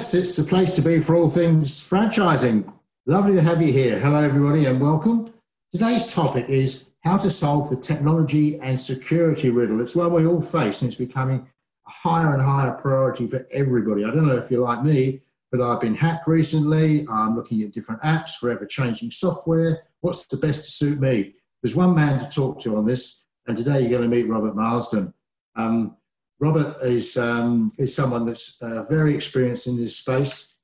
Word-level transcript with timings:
Yes, 0.00 0.14
it's 0.14 0.34
the 0.34 0.44
place 0.44 0.72
to 0.76 0.80
be 0.80 0.98
for 0.98 1.14
all 1.14 1.28
things 1.28 1.72
franchising. 1.78 2.72
Lovely 3.04 3.34
to 3.34 3.42
have 3.42 3.60
you 3.60 3.70
here. 3.70 3.98
Hello, 3.98 4.18
everybody, 4.18 4.64
and 4.64 4.80
welcome. 4.80 5.30
Today's 5.70 6.10
topic 6.10 6.48
is 6.48 6.92
how 7.04 7.18
to 7.18 7.28
solve 7.28 7.68
the 7.68 7.76
technology 7.76 8.58
and 8.60 8.80
security 8.80 9.50
riddle. 9.50 9.78
It's 9.82 9.94
one 9.94 10.14
we 10.14 10.24
all 10.24 10.40
face, 10.40 10.80
and 10.80 10.88
it's 10.88 10.96
becoming 10.96 11.46
a 11.86 11.90
higher 11.90 12.32
and 12.32 12.40
higher 12.40 12.72
priority 12.72 13.26
for 13.26 13.46
everybody. 13.52 14.06
I 14.06 14.10
don't 14.10 14.26
know 14.26 14.38
if 14.38 14.50
you're 14.50 14.64
like 14.64 14.82
me, 14.82 15.20
but 15.52 15.60
I've 15.60 15.82
been 15.82 15.94
hacked 15.94 16.26
recently. 16.26 17.06
I'm 17.06 17.36
looking 17.36 17.60
at 17.60 17.74
different 17.74 18.00
apps, 18.00 18.38
forever 18.40 18.64
changing 18.64 19.10
software. 19.10 19.82
What's 20.00 20.24
the 20.28 20.38
best 20.38 20.64
to 20.64 20.70
suit 20.70 20.98
me? 20.98 21.34
There's 21.62 21.76
one 21.76 21.94
man 21.94 22.20
to 22.20 22.30
talk 22.30 22.58
to 22.62 22.76
on 22.76 22.86
this, 22.86 23.26
and 23.46 23.54
today 23.54 23.82
you're 23.82 23.90
going 23.90 24.10
to 24.10 24.16
meet 24.16 24.30
Robert 24.30 24.56
Marsden. 24.56 25.12
Um, 25.56 25.98
Robert 26.40 26.76
is, 26.82 27.18
um, 27.18 27.70
is 27.78 27.94
someone 27.94 28.24
that's 28.24 28.60
uh, 28.62 28.84
very 28.88 29.14
experienced 29.14 29.66
in 29.66 29.76
this 29.76 29.96
space. 29.96 30.62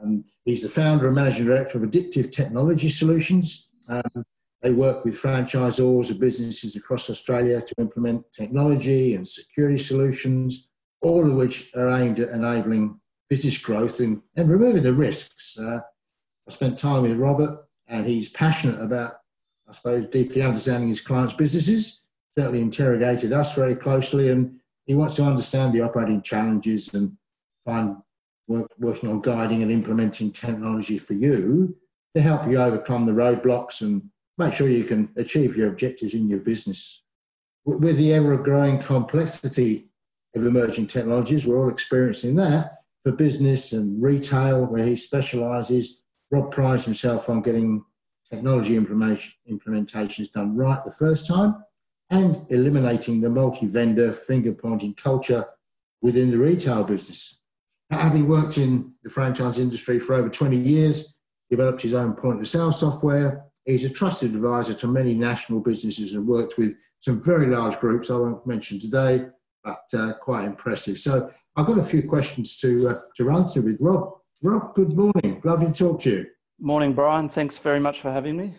Um, 0.00 0.24
he's 0.44 0.62
the 0.62 0.68
founder 0.68 1.06
and 1.06 1.16
managing 1.16 1.44
director 1.44 1.76
of 1.76 1.84
Addictive 1.84 2.30
Technology 2.30 2.88
Solutions. 2.88 3.74
Um, 3.88 4.24
they 4.62 4.70
work 4.70 5.04
with 5.04 5.20
franchisors 5.20 6.10
and 6.10 6.20
businesses 6.20 6.76
across 6.76 7.10
Australia 7.10 7.60
to 7.60 7.74
implement 7.78 8.32
technology 8.32 9.14
and 9.14 9.26
security 9.26 9.78
solutions, 9.78 10.72
all 11.00 11.26
of 11.28 11.34
which 11.34 11.74
are 11.74 11.90
aimed 12.00 12.20
at 12.20 12.30
enabling 12.30 13.00
business 13.28 13.58
growth 13.58 13.98
and, 14.00 14.22
and 14.36 14.48
removing 14.48 14.82
the 14.82 14.92
risks. 14.92 15.58
Uh, 15.58 15.80
I 16.48 16.50
spent 16.50 16.78
time 16.78 17.02
with 17.02 17.18
Robert, 17.18 17.58
and 17.88 18.06
he's 18.06 18.28
passionate 18.28 18.80
about, 18.80 19.14
I 19.68 19.72
suppose, 19.72 20.06
deeply 20.06 20.42
understanding 20.42 20.88
his 20.88 21.00
clients' 21.00 21.34
businesses. 21.34 22.08
Certainly 22.36 22.60
interrogated 22.60 23.32
us 23.32 23.54
very 23.54 23.74
closely 23.74 24.28
and 24.30 24.58
he 24.88 24.94
wants 24.94 25.14
to 25.16 25.22
understand 25.22 25.72
the 25.72 25.82
operating 25.82 26.22
challenges 26.22 26.92
and 26.94 27.16
find 27.64 27.98
work, 28.48 28.72
working 28.78 29.10
on 29.10 29.20
guiding 29.20 29.62
and 29.62 29.70
implementing 29.70 30.32
technology 30.32 30.96
for 30.96 31.12
you 31.12 31.76
to 32.16 32.22
help 32.22 32.48
you 32.48 32.58
overcome 32.58 33.04
the 33.04 33.12
roadblocks 33.12 33.82
and 33.82 34.02
make 34.38 34.54
sure 34.54 34.66
you 34.66 34.84
can 34.84 35.10
achieve 35.16 35.58
your 35.58 35.68
objectives 35.68 36.14
in 36.14 36.26
your 36.26 36.38
business. 36.38 37.04
With 37.66 37.98
the 37.98 38.14
ever 38.14 38.38
growing 38.38 38.78
complexity 38.78 39.90
of 40.34 40.46
emerging 40.46 40.86
technologies, 40.86 41.46
we're 41.46 41.62
all 41.62 41.68
experiencing 41.68 42.34
that 42.36 42.78
for 43.02 43.12
business 43.12 43.74
and 43.74 44.02
retail, 44.02 44.64
where 44.64 44.86
he 44.86 44.96
specialises. 44.96 46.04
Rob 46.30 46.50
prides 46.50 46.86
himself 46.86 47.28
on 47.28 47.42
getting 47.42 47.84
technology 48.30 48.78
implementations 48.78 50.32
done 50.32 50.56
right 50.56 50.80
the 50.82 50.90
first 50.92 51.26
time 51.26 51.62
and 52.10 52.46
eliminating 52.50 53.20
the 53.20 53.28
multi-vendor 53.30 54.12
finger 54.12 54.52
pointing 54.52 54.94
culture 54.94 55.46
within 56.00 56.30
the 56.30 56.38
retail 56.38 56.84
business. 56.84 57.44
Having 57.90 58.28
worked 58.28 58.58
in 58.58 58.94
the 59.02 59.10
franchise 59.10 59.58
industry 59.58 59.98
for 59.98 60.14
over 60.14 60.28
20 60.28 60.56
years, 60.56 61.18
developed 61.50 61.82
his 61.82 61.94
own 61.94 62.14
point 62.14 62.40
of 62.40 62.48
sale 62.48 62.72
software. 62.72 63.44
He's 63.64 63.84
a 63.84 63.90
trusted 63.90 64.34
advisor 64.34 64.74
to 64.74 64.86
many 64.86 65.14
national 65.14 65.60
businesses 65.60 66.14
and 66.14 66.26
worked 66.26 66.58
with 66.58 66.76
some 67.00 67.22
very 67.22 67.46
large 67.46 67.78
groups 67.78 68.10
I 68.10 68.16
won't 68.16 68.46
mention 68.46 68.80
today, 68.80 69.26
but 69.64 69.82
uh, 69.94 70.12
quite 70.20 70.44
impressive. 70.44 70.98
So 70.98 71.30
I've 71.56 71.66
got 71.66 71.78
a 71.78 71.82
few 71.82 72.02
questions 72.02 72.56
to, 72.58 72.88
uh, 72.88 73.00
to 73.16 73.24
run 73.24 73.48
through 73.48 73.62
with 73.62 73.78
Rob. 73.80 74.12
Rob, 74.42 74.74
good 74.74 74.94
morning. 74.94 75.40
Lovely 75.44 75.66
to 75.66 75.72
talk 75.72 76.00
to 76.02 76.10
you. 76.10 76.26
Morning, 76.60 76.92
Brian. 76.92 77.28
Thanks 77.28 77.58
very 77.58 77.80
much 77.80 78.00
for 78.00 78.10
having 78.10 78.36
me. 78.36 78.54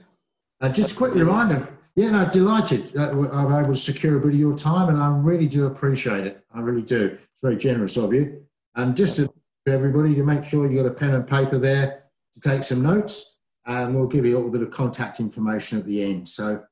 Uh, 0.61 0.69
just 0.69 0.91
a 0.91 0.95
quick 0.95 1.13
reminder 1.13 1.67
yeah, 1.99 2.11
no, 2.11 2.29
delighted 2.31 2.83
that 2.93 3.11
I'm 3.11 3.53
able 3.53 3.73
to 3.73 3.79
secure 3.79 4.17
a 4.17 4.21
bit 4.21 4.29
of 4.29 4.39
your 4.39 4.57
time, 4.57 4.87
and 4.87 4.97
I 4.97 5.09
really 5.09 5.47
do 5.47 5.65
appreciate 5.65 6.25
it. 6.25 6.45
I 6.53 6.61
really 6.61 6.81
do. 6.81 7.17
It's 7.21 7.41
very 7.41 7.57
generous 7.57 7.97
of 7.97 8.13
you. 8.13 8.45
And 8.75 8.95
just 8.95 9.17
to 9.17 9.29
everybody 9.67 10.15
to 10.15 10.23
make 10.23 10.45
sure 10.45 10.71
you 10.71 10.81
got 10.81 10.89
a 10.89 10.93
pen 10.93 11.13
and 11.13 11.27
paper 11.27 11.57
there 11.57 12.05
to 12.35 12.39
take 12.39 12.63
some 12.63 12.81
notes, 12.81 13.41
and 13.65 13.93
we'll 13.93 14.07
give 14.07 14.25
you 14.25 14.35
a 14.35 14.37
little 14.37 14.51
bit 14.51 14.61
of 14.61 14.71
contact 14.71 15.19
information 15.19 15.77
at 15.77 15.85
the 15.85 16.01
end. 16.01 16.29
So, 16.29 16.63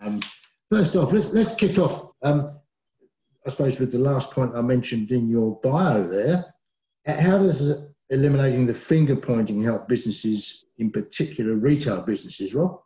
um, 0.00 0.20
first 0.70 0.94
off, 0.94 1.12
let's 1.12 1.32
let's 1.32 1.54
kick 1.56 1.80
off. 1.80 2.12
Um, 2.22 2.56
I 3.44 3.50
suppose 3.50 3.80
with 3.80 3.90
the 3.90 3.98
last 3.98 4.30
point 4.30 4.54
I 4.54 4.62
mentioned 4.62 5.10
in 5.10 5.28
your 5.28 5.58
bio 5.64 6.06
there, 6.06 6.54
how 7.06 7.38
does 7.38 7.86
eliminating 8.08 8.66
the 8.66 8.74
finger 8.74 9.16
pointing 9.16 9.62
help 9.62 9.88
businesses, 9.88 10.66
in 10.78 10.92
particular 10.92 11.54
retail 11.56 12.02
businesses, 12.02 12.54
Rob? 12.54 12.80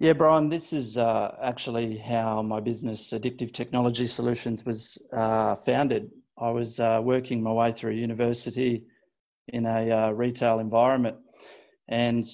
Yeah, 0.00 0.14
Brian, 0.14 0.48
this 0.48 0.72
is 0.72 0.98
uh, 0.98 1.36
actually 1.40 1.96
how 1.98 2.42
my 2.42 2.58
business, 2.58 3.12
Addictive 3.12 3.52
Technology 3.52 4.08
Solutions, 4.08 4.66
was 4.66 4.98
uh, 5.12 5.54
founded. 5.54 6.10
I 6.36 6.50
was 6.50 6.80
uh, 6.80 7.00
working 7.00 7.40
my 7.40 7.52
way 7.52 7.70
through 7.70 7.92
university 7.92 8.86
in 9.46 9.66
a 9.66 9.90
uh, 9.90 10.10
retail 10.10 10.58
environment, 10.58 11.18
and 11.86 12.24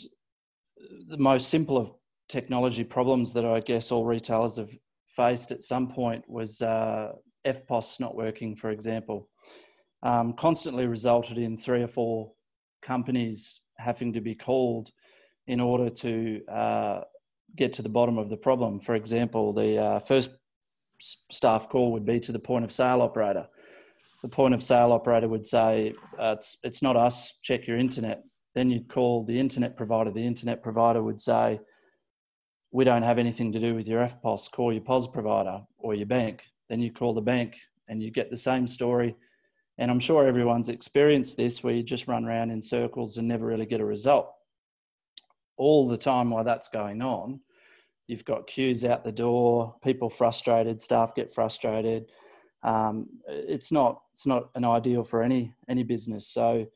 the 1.09 1.19
most 1.19 1.51
simple 1.51 1.77
of 1.77 1.93
technology 2.31 2.83
problems 2.83 3.35
that 3.35 3.45
I 3.45 3.61
guess 3.61 3.93
all 3.93 4.07
retailers 4.07 4.57
have 4.57 4.71
faced 5.07 5.53
at 5.53 5.63
some 5.63 5.89
point 5.89 6.25
was 6.31 6.63
uh, 6.63 7.13
EFTPOS 7.47 8.01
not 8.01 8.17
working, 8.17 8.57
for 8.57 8.71
example. 8.71 9.29
Um, 10.03 10.33
constantly 10.33 10.87
resulted 10.87 11.37
in 11.37 11.59
three 11.59 11.83
or 11.83 11.89
four 11.89 12.33
companies 12.81 13.61
having 13.77 14.15
to 14.15 14.23
be 14.23 14.35
called 14.35 14.93
in 15.47 15.61
order 15.61 15.91
to 15.91 16.41
uh, 16.47 17.01
get 17.57 17.73
to 17.75 17.83
the 17.83 17.89
bottom 17.89 18.19
of 18.19 18.29
the 18.31 18.37
problem. 18.37 18.81
For 18.81 18.95
example, 18.95 19.53
the 19.53 19.79
uh, 19.79 19.99
first 20.01 20.31
staff 21.31 21.69
call 21.69 21.93
would 21.93 22.05
be 22.05 22.21
to 22.21 22.33
the 22.33 22.39
point 22.39 22.65
of 22.65 22.73
sale 22.73 23.03
operator. 23.03 23.49
The 24.23 24.29
point 24.29 24.55
of 24.55 24.63
sale 24.63 24.93
operator 24.93 25.29
would 25.29 25.47
say, 25.47 25.95
uh, 26.19 26.35
it's, 26.37 26.57
it's 26.63 26.83
not 26.83 26.97
us, 26.97 27.33
check 27.43 27.67
your 27.67 27.79
internet. 27.79 28.23
Then 28.55 28.71
you'd 28.71 28.89
call 28.89 29.25
the 29.25 29.39
internet 29.39 29.77
provider. 29.77 30.11
The 30.11 30.27
internet 30.27 30.63
provider 30.63 31.03
would 31.03 31.21
say, 31.21 31.61
we 32.73 32.85
don't 32.85 33.03
have 33.03 33.19
anything 33.19 33.53
to 33.53 33.61
do 33.61 33.75
with 33.75 33.89
your 33.89 34.01
EFTPOS, 34.01 34.51
call 34.51 34.73
your 34.73 34.83
POS 34.83 35.09
provider 35.09 35.63
or 35.79 35.95
your 35.95 36.07
bank. 36.07 36.45
Then 36.69 36.81
you 36.81 36.93
call 36.93 37.15
the 37.15 37.21
bank 37.21 37.59
and 37.89 38.03
you 38.03 38.11
get 38.11 38.31
the 38.31 38.37
same 38.37 38.67
story. 38.67 39.17
And 39.79 39.91
I'm 39.91 40.01
sure 40.01 40.27
everyone's 40.27 40.69
experienced 40.69 41.37
this 41.37 41.65
where 41.65 41.75
you 41.75 41.83
just 41.83 42.07
run 42.07 42.25
around 42.25 42.51
in 42.51 42.63
circles 42.63 43.17
and 43.17 43.27
never 43.27 43.47
really 43.47 43.67
get 43.67 43.81
a 43.81 43.85
result 43.85 44.33
all 45.61 45.87
the 45.87 45.97
time 45.99 46.31
while 46.31 46.43
that's 46.43 46.69
going 46.69 47.03
on, 47.03 47.41
you've 48.07 48.25
got 48.25 48.47
queues 48.47 48.85
out 48.85 49.05
the 49.05 49.13
door, 49.13 49.77
people 49.85 50.09
frustrated, 50.11 50.81
staff 50.81 51.15
get 51.15 51.33
frustrated. 51.33 52.07
Um, 52.63 53.09
it's 53.29 53.71
not 53.71 54.03
it's 54.13 54.27
not 54.27 54.51
an 54.55 54.65
ideal 54.65 55.05
for 55.05 55.23
any 55.23 55.55
any 55.69 55.83
business. 55.83 56.27
So 56.27 56.67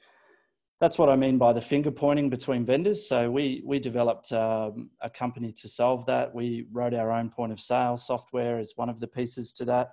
that's 0.80 0.98
what 0.98 1.08
I 1.08 1.16
mean 1.16 1.38
by 1.38 1.52
the 1.52 1.60
finger 1.60 1.90
pointing 1.90 2.28
between 2.28 2.66
vendors. 2.66 3.08
So 3.08 3.30
we 3.30 3.62
we 3.64 3.78
developed 3.78 4.32
um, 4.32 4.90
a 5.00 5.08
company 5.08 5.50
to 5.52 5.68
solve 5.68 6.04
that. 6.06 6.34
We 6.34 6.66
wrote 6.70 6.94
our 6.94 7.10
own 7.10 7.30
point 7.30 7.52
of 7.52 7.60
sale 7.60 7.96
software 7.96 8.58
as 8.58 8.74
one 8.76 8.90
of 8.90 9.00
the 9.00 9.08
pieces 9.08 9.52
to 9.54 9.64
that. 9.64 9.92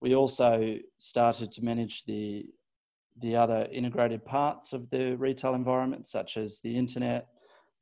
We 0.00 0.14
also 0.14 0.78
started 0.96 1.52
to 1.52 1.64
manage 1.64 2.04
the 2.04 2.46
the 3.18 3.36
other 3.36 3.68
integrated 3.70 4.24
parts 4.24 4.72
of 4.72 4.88
the 4.88 5.14
retail 5.16 5.54
environment, 5.54 6.06
such 6.06 6.36
as 6.38 6.60
the 6.60 6.74
internet, 6.74 7.28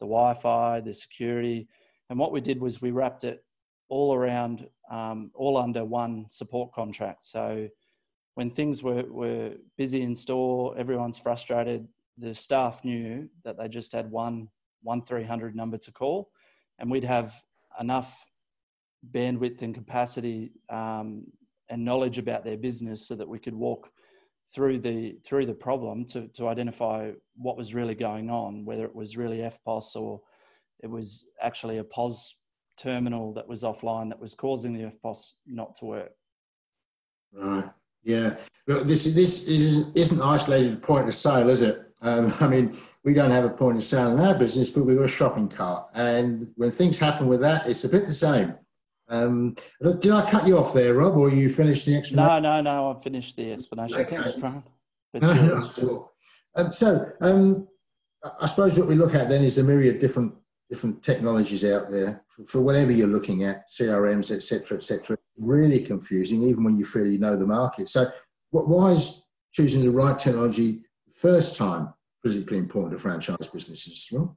the 0.00 0.06
Wi-Fi, 0.06 0.80
the 0.80 0.94
security, 0.94 1.68
and 2.10 2.18
what 2.18 2.32
we 2.32 2.40
did 2.40 2.60
was 2.60 2.80
we 2.80 2.90
wrapped 2.90 3.24
it 3.24 3.44
all 3.88 4.14
around, 4.14 4.66
um, 4.90 5.30
all 5.34 5.56
under 5.56 5.84
one 5.84 6.26
support 6.28 6.72
contract. 6.72 7.24
So 7.24 7.68
when 8.34 8.50
things 8.50 8.82
were, 8.82 9.04
were 9.04 9.52
busy 9.76 10.02
in 10.02 10.14
store, 10.14 10.76
everyone's 10.78 11.18
frustrated. 11.18 11.88
The 12.18 12.34
staff 12.34 12.84
knew 12.84 13.28
that 13.44 13.58
they 13.58 13.68
just 13.68 13.92
had 13.92 14.10
one 14.10 14.48
one 14.82 15.02
three 15.02 15.24
hundred 15.24 15.56
number 15.56 15.78
to 15.78 15.90
call, 15.90 16.30
and 16.78 16.90
we'd 16.90 17.04
have 17.04 17.34
enough 17.80 18.26
bandwidth 19.10 19.62
and 19.62 19.74
capacity 19.74 20.52
um, 20.70 21.24
and 21.68 21.84
knowledge 21.84 22.18
about 22.18 22.44
their 22.44 22.56
business 22.56 23.06
so 23.06 23.14
that 23.16 23.28
we 23.28 23.38
could 23.38 23.54
walk 23.54 23.90
through 24.54 24.78
the 24.78 25.16
through 25.24 25.46
the 25.46 25.54
problem 25.54 26.04
to 26.06 26.28
to 26.28 26.48
identify 26.48 27.10
what 27.36 27.56
was 27.56 27.74
really 27.74 27.94
going 27.94 28.30
on, 28.30 28.64
whether 28.64 28.84
it 28.84 28.94
was 28.94 29.16
really 29.16 29.38
EFTPOS 29.38 29.96
or 29.96 30.20
it 30.82 30.90
was 30.90 31.26
actually 31.42 31.78
a 31.78 31.84
POS 31.84 32.34
terminal 32.78 33.34
that 33.34 33.48
was 33.48 33.62
offline 33.62 34.08
that 34.08 34.20
was 34.20 34.34
causing 34.34 34.72
the 34.72 34.84
EFTPOS 34.84 35.32
not 35.46 35.74
to 35.76 35.84
work. 35.84 36.12
Right. 37.32 37.68
Yeah. 38.04 38.36
Look, 38.66 38.84
this 38.84 39.04
this 39.14 39.46
isn't, 39.48 39.96
isn't 39.96 40.22
isolated 40.22 40.82
point 40.82 41.08
of 41.08 41.14
sale, 41.14 41.48
is 41.48 41.62
it? 41.62 41.92
Um, 42.00 42.32
I 42.40 42.46
mean, 42.46 42.76
we 43.04 43.12
don't 43.12 43.30
have 43.30 43.44
a 43.44 43.50
point 43.50 43.76
of 43.76 43.84
sale 43.84 44.12
in 44.12 44.20
our 44.20 44.38
business, 44.38 44.70
but 44.70 44.84
we've 44.84 44.96
got 44.96 45.04
a 45.04 45.08
shopping 45.08 45.48
cart, 45.48 45.88
and 45.94 46.48
when 46.56 46.70
things 46.70 46.98
happen 46.98 47.26
with 47.26 47.40
that, 47.40 47.66
it's 47.66 47.84
a 47.84 47.88
bit 47.88 48.06
the 48.06 48.12
same. 48.12 48.54
Um, 49.08 49.54
did 49.80 50.12
I 50.12 50.30
cut 50.30 50.46
you 50.46 50.58
off 50.58 50.74
there, 50.74 50.94
Rob, 50.94 51.16
or 51.16 51.30
you 51.30 51.48
finished 51.48 51.86
the 51.86 51.96
explanation? 51.96 52.42
No, 52.42 52.60
no, 52.60 52.60
no. 52.60 52.92
I 52.96 53.02
finished 53.02 53.36
the 53.36 53.52
explanation. 53.52 53.98
Okay. 54.00 54.16
Thanks, 54.16 54.32
Brian. 54.32 54.62
no, 55.14 56.10
Um, 56.54 56.72
so, 56.72 57.12
um, 57.22 57.68
I 58.40 58.46
suppose 58.46 58.78
what 58.78 58.88
we 58.88 58.96
look 58.96 59.14
at 59.14 59.28
then 59.28 59.42
is 59.42 59.58
a 59.58 59.64
myriad 59.64 59.98
different 59.98 60.34
different 60.68 61.02
technologies 61.02 61.64
out 61.64 61.90
there 61.90 62.22
for, 62.28 62.44
for 62.44 62.60
whatever 62.60 62.92
you're 62.92 63.06
looking 63.06 63.44
at, 63.44 63.70
CRMs, 63.70 64.30
etc., 64.30 64.76
etc. 64.76 65.16
Really 65.38 65.80
confusing, 65.80 66.42
even 66.42 66.62
when 66.62 66.76
you 66.76 66.84
feel 66.84 67.06
you 67.06 67.18
know 67.18 67.36
the 67.36 67.46
market. 67.46 67.88
So, 67.88 68.10
what, 68.50 68.68
why 68.68 68.90
is 68.90 69.26
choosing 69.52 69.82
the 69.82 69.90
right 69.90 70.18
technology 70.18 70.82
the 71.06 71.14
first 71.14 71.56
time 71.56 71.94
critically 72.20 72.58
important 72.58 72.92
to 72.92 72.98
franchise 72.98 73.48
businesses 73.48 74.10
as 74.12 74.18
well? 74.18 74.36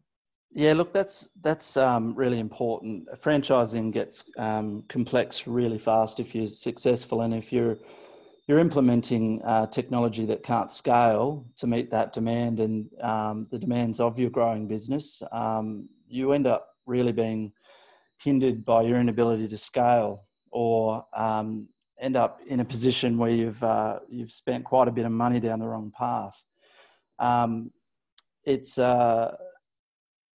Yeah, 0.53 0.73
look, 0.73 0.91
that's 0.91 1.29
that's 1.41 1.77
um, 1.77 2.13
really 2.13 2.39
important. 2.39 3.07
Franchising 3.13 3.93
gets 3.93 4.25
um, 4.37 4.83
complex 4.89 5.47
really 5.47 5.79
fast 5.79 6.19
if 6.19 6.35
you're 6.35 6.47
successful, 6.47 7.21
and 7.21 7.33
if 7.33 7.53
you're 7.53 7.77
you're 8.47 8.59
implementing 8.59 9.41
uh, 9.43 9.67
technology 9.67 10.25
that 10.25 10.43
can't 10.43 10.69
scale 10.69 11.45
to 11.55 11.67
meet 11.67 11.89
that 11.91 12.11
demand 12.11 12.59
and 12.59 12.89
um, 13.01 13.45
the 13.49 13.57
demands 13.57 14.01
of 14.01 14.19
your 14.19 14.29
growing 14.29 14.67
business, 14.67 15.23
um, 15.31 15.87
you 16.09 16.33
end 16.33 16.47
up 16.47 16.75
really 16.85 17.13
being 17.13 17.53
hindered 18.17 18.65
by 18.65 18.81
your 18.81 18.99
inability 18.99 19.47
to 19.47 19.57
scale, 19.57 20.25
or 20.51 21.05
um, 21.15 21.69
end 21.97 22.17
up 22.17 22.41
in 22.45 22.59
a 22.59 22.65
position 22.65 23.17
where 23.17 23.31
you've 23.31 23.63
uh, 23.63 23.99
you've 24.09 24.33
spent 24.33 24.65
quite 24.65 24.89
a 24.89 24.91
bit 24.91 25.05
of 25.05 25.13
money 25.13 25.39
down 25.39 25.59
the 25.59 25.67
wrong 25.67 25.93
path. 25.97 26.43
Um, 27.19 27.71
it's 28.43 28.77
uh, 28.77 29.33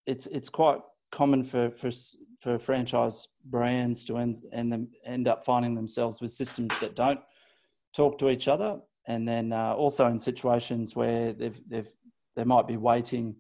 it's 0.07 0.27
it's 0.29 0.49
quite 0.49 0.79
common 1.13 1.45
for 1.45 1.71
for 1.71 1.91
for 2.39 2.59
franchise 2.59 3.29
brands 3.45 4.05
to 4.05 4.19
end 4.19 4.37
and 4.53 4.73
them 4.73 4.89
end 5.05 5.29
up 5.29 5.45
finding 5.45 5.75
themselves 5.75 6.21
with 6.21 6.33
systems 6.33 6.73
that 6.81 6.95
don't 6.95 7.21
talk 7.95 8.19
to 8.19 8.29
each 8.29 8.49
other, 8.49 8.79
and 9.07 9.27
then 9.27 9.53
uh, 9.53 9.73
also 9.75 10.07
in 10.07 10.19
situations 10.19 10.95
where 10.95 11.33
they've 11.33 11.61
they've 11.69 11.91
they 12.37 12.45
might 12.45 12.67
be 12.67 12.77
waiting 12.77 13.37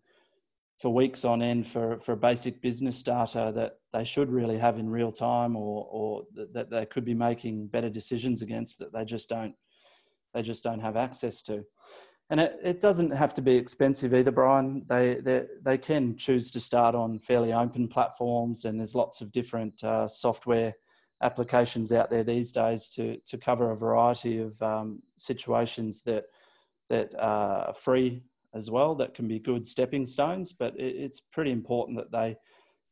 for 0.79 0.93
weeks 0.93 1.25
on 1.25 1.43
end 1.43 1.67
for 1.67 1.99
for 2.01 2.17
basic 2.17 2.61
business 2.61 3.03
data 3.03 3.53
that 3.55 3.75
they 3.93 4.05
should 4.05 4.31
really 4.31 4.59
have 4.59 4.79
in 4.79 4.89
real 4.89 5.13
time, 5.13 5.57
or 5.57 5.87
or 5.91 6.23
that 6.53 6.71
they 6.71 6.87
could 6.87 7.05
be 7.05 7.15
making 7.15 7.69
better 7.69 7.91
decisions 7.91 8.43
against 8.43 8.79
that 8.79 8.93
they 8.93 9.05
just 9.05 9.29
don't 9.29 9.55
they 10.35 10.43
just 10.43 10.65
don't 10.65 10.81
have 10.81 10.97
access 10.97 11.43
to 11.43 11.65
and 12.29 12.41
it, 12.41 12.59
it 12.63 12.81
doesn't 12.81 13.11
have 13.11 13.35
to 13.35 13.43
be 13.43 13.55
expensive 13.57 14.13
either, 14.13 14.33
Brian. 14.33 14.85
They, 14.89 15.15
they, 15.17 15.45
they 15.63 15.79
can 15.79 16.17
choose 16.17 16.51
to 16.51 16.61
start 16.61 16.95
on 16.95 17.21
fairly 17.21 17.53
open 17.53 17.87
platforms, 17.87 18.65
and 18.65 18.79
there's 18.79 18.95
lots 18.95 19.21
of 19.21 19.31
different 19.31 19.83
uh, 19.85 20.09
software 20.09 20.75
applications 21.23 21.93
out 21.93 22.11
there 22.11 22.25
these 22.25 22.51
days 22.53 22.91
to, 22.91 23.17
to 23.27 23.39
cover 23.39 23.71
a 23.71 23.77
variety 23.77 24.39
of 24.39 24.61
um, 24.61 25.03
situations 25.17 26.03
that, 26.03 26.25
that 26.91 27.15
are 27.19 27.73
free 27.75 28.23
as 28.55 28.71
well, 28.71 28.95
that 28.97 29.15
can 29.15 29.29
be 29.29 29.39
good 29.39 29.67
stepping 29.67 30.05
stones. 30.05 30.53
But 30.53 30.79
it, 30.79 30.97
it's 30.97 31.21
pretty 31.21 31.53
important 31.53 31.97
that 31.99 32.11
they, 32.11 32.37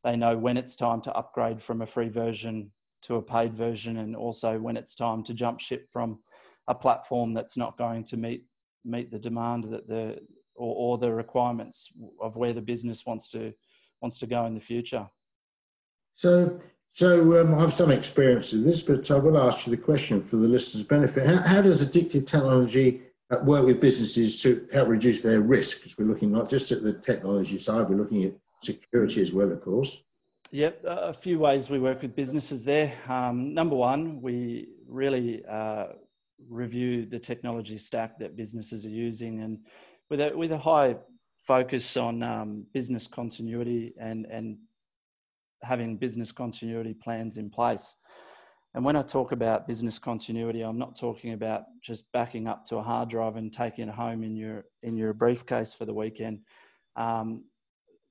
they 0.03 0.15
know 0.15 0.37
when 0.37 0.55
it's 0.55 0.75
time 0.75 1.01
to 1.01 1.13
upgrade 1.13 1.61
from 1.61 1.81
a 1.81 1.85
free 1.85 2.09
version 2.09 2.71
to 3.01 3.15
a 3.15 3.21
paid 3.21 3.53
version, 3.53 3.97
and 3.97 4.15
also 4.15 4.57
when 4.59 4.77
it's 4.77 4.95
time 4.95 5.23
to 5.23 5.33
jump 5.33 5.59
ship 5.59 5.89
from 5.91 6.19
a 6.67 6.73
platform 6.73 7.33
that's 7.33 7.57
not 7.57 7.77
going 7.77 8.03
to 8.05 8.17
meet 8.17 8.45
meet 8.85 9.11
the 9.11 9.19
demand 9.19 9.65
that 9.65 9.87
the 9.87 10.19
or, 10.55 10.75
or 10.75 10.97
the 10.97 11.11
requirements 11.11 11.89
of 12.21 12.35
where 12.35 12.53
the 12.53 12.61
business 12.61 13.05
wants 13.05 13.29
to 13.29 13.53
wants 14.01 14.17
to 14.19 14.27
go 14.27 14.45
in 14.45 14.53
the 14.53 14.59
future. 14.59 15.07
So, 16.15 16.57
so 16.91 17.41
um, 17.41 17.55
I 17.55 17.61
have 17.61 17.73
some 17.73 17.91
experience 17.91 18.53
of 18.53 18.63
this, 18.63 18.87
but 18.87 19.09
I 19.11 19.17
will 19.17 19.37
ask 19.37 19.67
you 19.67 19.75
the 19.75 19.81
question 19.81 20.21
for 20.21 20.37
the 20.37 20.47
listeners' 20.47 20.83
benefit: 20.83 21.27
How, 21.27 21.41
how 21.41 21.61
does 21.61 21.87
addictive 21.87 22.27
technology 22.27 23.01
uh, 23.31 23.37
work 23.43 23.65
with 23.65 23.81
businesses 23.81 24.41
to 24.43 24.67
help 24.73 24.87
reduce 24.87 25.21
their 25.21 25.41
risk? 25.41 25.77
Because 25.77 25.97
we're 25.97 26.05
looking 26.05 26.31
not 26.31 26.49
just 26.49 26.71
at 26.71 26.83
the 26.83 26.93
technology 26.93 27.57
side, 27.57 27.89
we're 27.89 27.97
looking 27.97 28.23
at 28.23 28.33
security 28.61 29.21
as 29.21 29.33
well, 29.33 29.51
of 29.51 29.61
course. 29.61 30.03
Yep, 30.51 30.83
a 30.85 31.13
few 31.13 31.39
ways 31.39 31.69
we 31.69 31.79
work 31.79 32.01
with 32.01 32.15
businesses 32.15 32.63
there. 32.63 32.93
Um, 33.09 33.53
number 33.53 33.75
one, 33.75 34.21
we 34.21 34.69
really 34.87 35.43
uh, 35.45 35.87
review 36.49 37.05
the 37.05 37.19
technology 37.19 37.77
stack 37.77 38.19
that 38.19 38.35
businesses 38.35 38.85
are 38.85 38.89
using 38.89 39.41
and 39.41 39.59
with 40.09 40.21
a, 40.21 40.35
with 40.35 40.51
a 40.51 40.57
high 40.57 40.95
focus 41.45 41.95
on 41.97 42.23
um, 42.23 42.65
business 42.73 43.07
continuity 43.07 43.93
and, 43.99 44.25
and 44.25 44.57
having 45.61 45.97
business 45.97 46.31
continuity 46.31 46.93
plans 46.93 47.37
in 47.37 47.49
place. 47.49 47.95
And 48.73 48.83
when 48.83 48.97
I 48.97 49.03
talk 49.03 49.31
about 49.31 49.67
business 49.67 49.97
continuity, 49.99 50.61
I'm 50.61 50.77
not 50.77 50.99
talking 50.99 51.31
about 51.31 51.63
just 51.81 52.11
backing 52.11 52.47
up 52.47 52.65
to 52.65 52.77
a 52.77 52.83
hard 52.83 53.09
drive 53.09 53.37
and 53.37 53.51
taking 53.51 53.87
it 53.87 53.95
home 53.95 54.21
in 54.21 54.35
your 54.35 54.65
in 54.83 54.97
your 54.97 55.13
briefcase 55.13 55.73
for 55.73 55.85
the 55.85 55.93
weekend. 55.93 56.41
Um, 56.97 57.45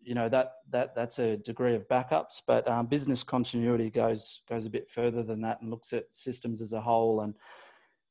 you 0.00 0.14
know 0.14 0.30
that 0.30 0.52
that 0.70 0.94
that's 0.94 1.18
a 1.18 1.36
degree 1.36 1.74
of 1.74 1.86
backups, 1.88 2.40
but 2.46 2.66
um, 2.66 2.86
business 2.86 3.22
continuity 3.22 3.90
goes 3.90 4.40
goes 4.48 4.64
a 4.64 4.70
bit 4.70 4.88
further 4.88 5.22
than 5.22 5.42
that 5.42 5.60
and 5.60 5.70
looks 5.70 5.92
at 5.92 6.04
systems 6.12 6.62
as 6.62 6.72
a 6.72 6.80
whole 6.80 7.20
and 7.20 7.34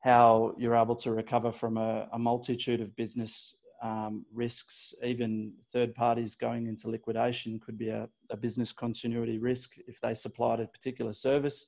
how 0.04 0.54
you're 0.58 0.76
able 0.76 0.96
to 0.98 1.14
recover 1.14 1.50
from 1.50 1.78
a, 1.78 2.10
a 2.12 2.20
multitude 2.20 2.82
of 2.82 2.94
business 2.98 3.56
um, 3.82 4.26
risks. 4.34 4.94
Even 5.02 5.54
third 5.72 5.96
parties 5.96 6.36
going 6.36 6.68
into 6.68 6.90
liquidation 6.90 7.58
could 7.58 7.78
be 7.78 7.88
a, 7.88 8.10
a, 8.30 8.36
business 8.36 8.74
continuity 8.74 9.38
risk 9.38 9.76
if 9.88 10.02
they 10.02 10.14
supplied 10.14 10.60
a 10.60 10.68
particular 10.68 11.14
service 11.14 11.68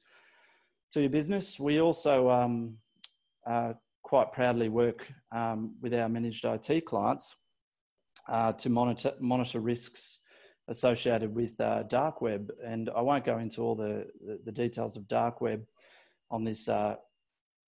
to 0.92 1.00
your 1.00 1.10
business. 1.10 1.58
We 1.60 1.80
also 1.80 2.30
um, 2.30 2.76
uh, 3.48 3.74
quite 4.04 4.34
proudly 4.34 4.68
work 4.68 5.10
um, 5.32 5.76
with 5.82 5.94
our 5.94 6.10
managed 6.10 6.44
IT 6.44 6.86
clients 6.86 7.38
uh, 8.28 8.52
to 8.52 8.70
monitor, 8.70 9.14
monitor 9.22 9.62
risks 9.62 10.20
associated 10.68 11.34
with 11.34 11.58
uh, 11.62 11.84
dark 11.84 12.22
web. 12.22 12.52
And 12.66 12.90
I 12.96 13.02
won't 13.02 13.24
go 13.24 13.38
into 13.38 13.62
all 13.62 13.76
the, 13.76 14.08
the, 14.44 14.52
details 14.52 14.98
of 14.98 15.08
dark 15.08 15.40
web 15.40 15.64
on 16.32 16.44
this 16.44 16.68
uh, 16.68 16.96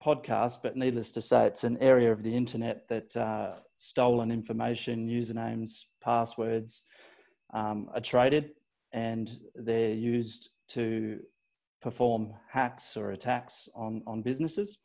podcast, 0.03 0.59
but 0.63 0.75
needless 0.75 1.11
to 1.13 1.21
say, 1.21 1.45
it's 1.45 1.63
an 1.63 1.77
area 1.79 2.11
of 2.11 2.23
the 2.23 2.35
internet 2.35 2.88
that 2.88 3.15
uh, 3.17 3.55
stolen 3.75 4.31
information, 4.31 5.07
usernames, 5.07 5.85
passwords 6.01 6.83
um, 7.53 7.89
are 7.94 8.01
traded 8.01 8.51
and 8.94 9.39
they're 9.55 9.94
used 9.94 10.49
to 10.69 11.19
perform 11.81 12.33
hacks 12.49 12.97
or 12.97 13.11
attacks 13.11 13.69
on, 13.75 14.01
on 14.07 14.21
businesses. 14.21 14.79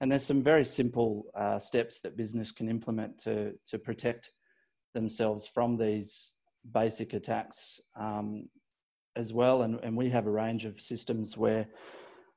And 0.00 0.10
there's 0.10 0.24
some 0.24 0.42
very 0.42 0.64
simple 0.64 1.26
uh, 1.34 1.58
steps 1.58 2.00
that 2.00 2.16
business 2.16 2.52
can 2.52 2.68
implement 2.68 3.18
to, 3.20 3.52
to 3.66 3.78
protect 3.78 4.32
themselves 4.94 5.46
from 5.46 5.76
these 5.76 6.32
basic 6.72 7.12
attacks 7.12 7.80
um, 7.98 8.48
as 9.16 9.32
well. 9.32 9.62
And, 9.62 9.80
and 9.82 9.96
we 9.96 10.10
have 10.10 10.26
a 10.26 10.30
range 10.30 10.64
of 10.64 10.80
systems 10.80 11.36
where 11.36 11.66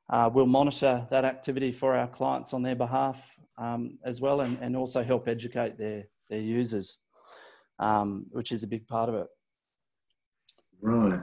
uh, 0.09 0.29
we'll 0.33 0.45
monitor 0.45 1.05
that 1.09 1.25
activity 1.25 1.71
for 1.71 1.95
our 1.95 2.07
clients 2.07 2.53
on 2.53 2.63
their 2.63 2.75
behalf 2.75 3.35
um, 3.57 3.99
as 4.03 4.19
well 4.21 4.41
and, 4.41 4.57
and 4.61 4.75
also 4.75 5.03
help 5.03 5.27
educate 5.27 5.77
their, 5.77 6.05
their 6.29 6.39
users, 6.39 6.97
um, 7.77 8.25
which 8.31 8.51
is 8.51 8.63
a 8.63 8.67
big 8.67 8.87
part 8.87 9.09
of 9.09 9.15
it. 9.15 9.27
Right. 10.81 11.21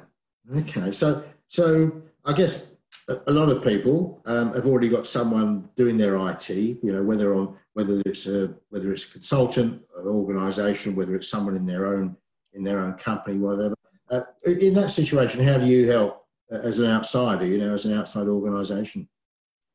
Okay. 0.56 0.92
So, 0.92 1.24
so 1.48 2.02
I 2.24 2.32
guess 2.32 2.76
a 3.08 3.32
lot 3.32 3.48
of 3.48 3.62
people 3.62 4.20
um, 4.26 4.52
have 4.52 4.66
already 4.66 4.88
got 4.88 5.06
someone 5.06 5.68
doing 5.76 5.96
their 5.96 6.16
IT. 6.28 6.48
You 6.50 6.92
know, 6.92 7.02
whether 7.02 7.34
on 7.34 7.56
whether 7.72 8.02
it's 8.04 8.26
a 8.26 8.54
whether 8.70 8.92
it's 8.92 9.08
a 9.08 9.12
consultant, 9.12 9.82
an 9.96 10.06
organisation, 10.06 10.94
whether 10.94 11.14
it's 11.14 11.28
someone 11.28 11.56
in 11.56 11.66
their 11.66 11.86
own 11.86 12.16
in 12.52 12.64
their 12.64 12.80
own 12.80 12.94
company, 12.94 13.38
whatever. 13.38 13.74
Uh, 14.10 14.22
in 14.44 14.74
that 14.74 14.90
situation, 14.90 15.42
how 15.42 15.58
do 15.58 15.66
you 15.66 15.90
help 15.90 16.25
as 16.50 16.78
an 16.78 16.90
outsider, 16.90 17.46
you 17.46 17.58
know, 17.58 17.74
as 17.74 17.86
an 17.86 17.98
outside 17.98 18.28
organisation? 18.28 19.08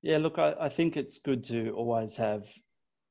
Yeah, 0.01 0.17
look, 0.17 0.39
I, 0.39 0.55
I, 0.59 0.69
think 0.69 0.97
it's 0.97 1.19
good 1.19 1.43
to 1.45 1.71
always 1.71 2.17
have. 2.17 2.47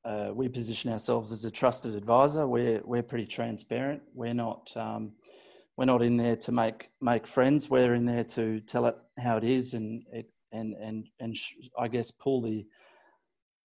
Uh, 0.03 0.31
we 0.33 0.49
position 0.49 0.91
ourselves 0.91 1.31
as 1.31 1.45
a 1.45 1.51
trusted 1.51 1.95
advisor. 1.95 2.47
We're 2.47 2.81
we're 2.83 3.03
pretty 3.03 3.27
transparent. 3.27 4.01
We're 4.13 4.33
not 4.33 4.75
um, 4.75 5.13
we're 5.77 5.85
not 5.85 6.01
in 6.01 6.17
there 6.17 6.35
to 6.37 6.51
make 6.51 6.89
make 6.99 7.27
friends. 7.27 7.69
We're 7.69 7.93
in 7.93 8.05
there 8.05 8.23
to 8.23 8.59
tell 8.61 8.87
it 8.87 8.95
how 9.19 9.37
it 9.37 9.43
is 9.43 9.73
and 9.73 10.03
it, 10.11 10.29
and 10.51 10.73
and 10.73 11.07
and 11.19 11.37
I 11.79 11.87
guess 11.87 12.11
pull 12.11 12.41
the 12.41 12.65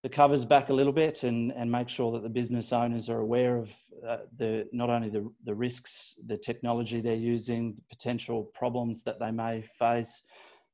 the 0.07 0.11
covers 0.11 0.45
back 0.45 0.69
a 0.69 0.73
little 0.73 0.93
bit 0.93 1.25
and, 1.25 1.51
and 1.57 1.69
make 1.69 1.89
sure 1.89 2.13
that 2.13 2.23
the 2.23 2.29
business 2.29 2.73
owners 2.73 3.11
are 3.11 3.19
aware 3.19 3.57
of 3.57 3.75
uh, 4.09 4.19
the 4.37 4.65
not 4.73 4.89
only 4.89 5.09
the, 5.09 5.29
the 5.43 5.53
risks, 5.53 6.15
the 6.27 6.39
technology 6.39 7.01
they're 7.01 7.17
using, 7.17 7.75
the 7.75 7.83
potential 7.91 8.45
problems 8.55 9.03
that 9.03 9.19
they 9.19 9.33
may 9.33 9.63
face, 9.63 10.23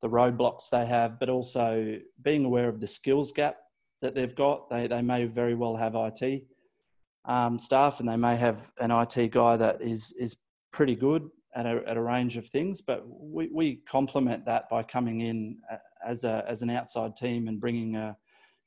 the 0.03 0.09
roadblocks 0.11 0.69
they 0.71 0.85
have, 0.85 1.19
but 1.19 1.31
also 1.31 1.97
being 2.21 2.45
aware 2.45 2.69
of 2.69 2.79
the 2.79 2.87
skills 2.87 3.33
gap 3.33 3.57
that 4.03 4.15
they've 4.15 4.35
got. 4.35 4.69
They, 4.69 4.87
they 4.87 5.01
may 5.01 5.25
very 5.25 5.55
well 5.55 5.77
have 5.77 5.95
IT 5.95 6.43
um, 7.25 7.59
staff 7.59 8.01
and 8.01 8.09
they 8.11 8.17
may 8.17 8.37
have 8.37 8.71
an 8.81 8.91
IT 8.91 9.31
guy 9.31 9.57
that 9.57 9.81
is, 9.81 10.13
is 10.19 10.37
pretty 10.75 10.95
good 10.95 11.31
at 11.57 11.65
a, 11.65 11.81
at 11.87 11.97
a 11.97 12.03
range 12.03 12.37
of 12.37 12.47
things, 12.49 12.83
but 12.83 13.03
we, 13.09 13.49
we 13.51 13.77
complement 13.89 14.45
that 14.45 14.69
by 14.69 14.83
coming 14.83 15.23
in 15.23 15.57
uh, 15.73 15.77
as, 16.07 16.25
a, 16.25 16.45
as 16.47 16.61
an 16.61 16.69
outside 16.69 17.17
team 17.17 17.49
and 17.49 17.59
bringing 17.59 17.97
a, 17.97 18.15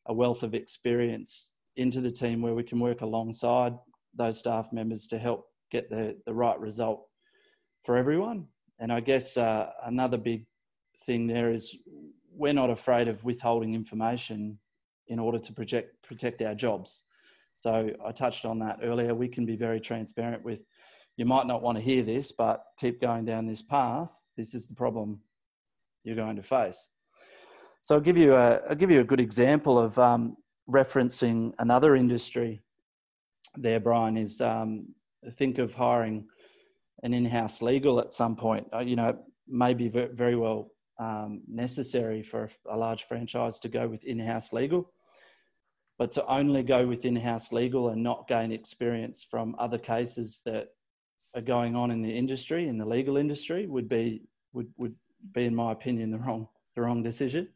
a 0.06 0.14
wealth 0.14 0.44
of 0.44 0.54
experience 0.54 1.50
into 1.76 2.02
the 2.02 2.12
team 2.12 2.42
where 2.42 2.56
we 2.56 2.64
can 2.64 2.80
work 2.80 3.02
alongside 3.02 3.74
those 4.14 4.40
staff 4.40 4.72
members 4.72 5.08
to 5.08 5.18
help 5.18 5.48
get 5.72 5.90
the, 5.90 6.16
the 6.26 6.34
right 6.34 6.60
result 6.60 7.08
for 7.84 7.98
everyone. 7.98 8.48
And 8.80 8.92
I 8.92 9.00
guess 9.00 9.38
uh, 9.38 9.70
another 9.86 10.18
big 10.18 10.46
thing 11.06 11.28
there 11.28 11.52
is 11.52 11.76
we're 12.32 12.54
not 12.54 12.70
afraid 12.70 13.08
of 13.08 13.24
withholding 13.24 13.74
information 13.74 14.60
in 15.08 15.20
order 15.20 15.40
to 15.40 15.54
project, 15.54 16.02
protect 16.02 16.42
our 16.42 16.56
jobs. 16.56 17.04
So 17.56 17.92
I 18.06 18.12
touched 18.12 18.46
on 18.46 18.60
that 18.60 18.80
earlier. 18.84 19.14
We 19.14 19.30
can 19.30 19.46
be 19.46 19.56
very 19.56 19.80
transparent 19.80 20.44
with. 20.44 20.62
You 21.16 21.26
might 21.26 21.48
not 21.48 21.62
want 21.62 21.78
to 21.78 21.84
hear 21.84 22.04
this, 22.04 22.34
but 22.34 22.66
keep 22.78 23.00
going 23.00 23.24
down 23.24 23.46
this 23.46 23.62
path. 23.62 24.12
This 24.36 24.54
is 24.54 24.68
the 24.68 24.76
problem 24.76 25.22
you're 26.04 26.16
going 26.16 26.36
to 26.36 26.44
face. 26.44 26.90
So 27.86 27.94
I'll 27.94 28.02
give 28.02 28.18
you 28.18 28.34
a 28.34 28.62
I'll 28.68 28.76
give 28.76 28.90
you 28.90 29.02
a 29.02 29.04
good 29.04 29.20
example 29.20 29.78
of 29.78 30.00
um, 30.00 30.38
referencing 30.68 31.54
another 31.60 31.96
industry. 31.96 32.64
There, 33.56 33.80
Brian 33.80 34.18
is 34.18 34.42
um, 34.42 34.88
think 35.34 35.60
of 35.60 35.76
hiring 35.76 36.26
an 37.04 37.14
in-house 37.14 37.62
legal 37.62 38.00
at 38.00 38.12
some 38.12 38.36
point. 38.36 38.66
Uh, 38.74 38.80
you 38.80 38.96
know, 38.96 39.16
maybe 39.48 39.88
very 39.88 40.36
well 40.36 40.72
um, 41.00 41.44
necessary 41.48 42.24
for 42.24 42.50
a 42.68 42.76
large 42.76 43.04
franchise 43.04 43.60
to 43.60 43.70
go 43.70 43.88
with 43.88 44.04
in-house 44.04 44.52
legal, 44.52 44.92
but 46.00 46.12
to 46.14 46.26
only 46.26 46.64
go 46.64 46.88
with 46.88 47.06
in-house 47.06 47.52
legal 47.52 47.90
and 47.90 48.02
not 48.02 48.28
gain 48.28 48.52
experience 48.52 49.22
from 49.22 49.56
other 49.60 49.78
cases 49.78 50.42
that 50.44 50.70
are 51.36 51.42
going 51.56 51.76
on 51.76 51.92
in 51.92 52.02
the 52.02 52.18
industry, 52.18 52.68
in 52.68 52.80
the 52.80 52.88
legal 52.88 53.16
industry, 53.16 53.68
would 53.68 53.88
be 53.88 54.24
would 54.54 54.74
would 54.76 54.96
be, 55.34 55.46
in 55.46 55.54
my 55.54 55.72
opinion, 55.72 56.10
the 56.10 56.18
wrong 56.18 56.48
the 56.76 56.82
wrong 56.82 57.04
decision. 57.04 57.48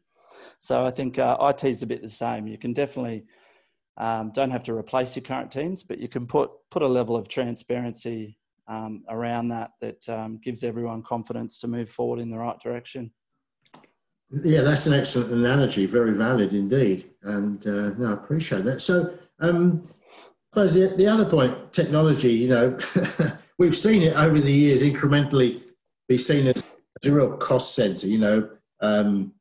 So 0.58 0.84
I 0.84 0.90
think 0.90 1.18
uh, 1.18 1.36
IT 1.40 1.64
is 1.64 1.82
a 1.82 1.86
bit 1.86 2.02
the 2.02 2.08
same. 2.08 2.46
You 2.46 2.58
can 2.58 2.72
definitely 2.72 3.24
um, 3.96 4.30
don't 4.32 4.50
have 4.50 4.64
to 4.64 4.74
replace 4.74 5.14
your 5.14 5.22
current 5.22 5.50
teams, 5.50 5.82
but 5.82 5.98
you 5.98 6.08
can 6.08 6.26
put 6.26 6.50
put 6.70 6.82
a 6.82 6.88
level 6.88 7.16
of 7.16 7.28
transparency 7.28 8.38
um, 8.66 9.02
around 9.08 9.48
that 9.48 9.72
that 9.80 10.08
um, 10.08 10.38
gives 10.42 10.64
everyone 10.64 11.02
confidence 11.02 11.58
to 11.58 11.68
move 11.68 11.90
forward 11.90 12.20
in 12.20 12.30
the 12.30 12.38
right 12.38 12.58
direction. 12.58 13.12
Yeah, 14.30 14.62
that's 14.62 14.86
an 14.86 14.94
excellent 14.94 15.32
analogy. 15.32 15.86
Very 15.86 16.14
valid 16.14 16.54
indeed, 16.54 17.10
and 17.22 17.66
uh, 17.66 17.90
no, 17.98 18.10
I 18.10 18.12
appreciate 18.12 18.64
that. 18.64 18.80
So, 18.80 19.18
um, 19.40 19.82
the, 20.52 20.94
the 20.96 21.06
other 21.06 21.24
point, 21.24 21.72
technology. 21.72 22.32
You 22.32 22.48
know, 22.48 22.78
we've 23.58 23.76
seen 23.76 24.02
it 24.02 24.16
over 24.16 24.38
the 24.38 24.52
years 24.52 24.82
incrementally 24.82 25.62
be 26.08 26.16
seen 26.16 26.46
as, 26.46 26.58
as 27.02 27.10
a 27.10 27.14
real 27.14 27.36
cost 27.38 27.74
center. 27.74 28.06
You 28.06 28.18
know, 28.18 28.50
um, 28.80 29.32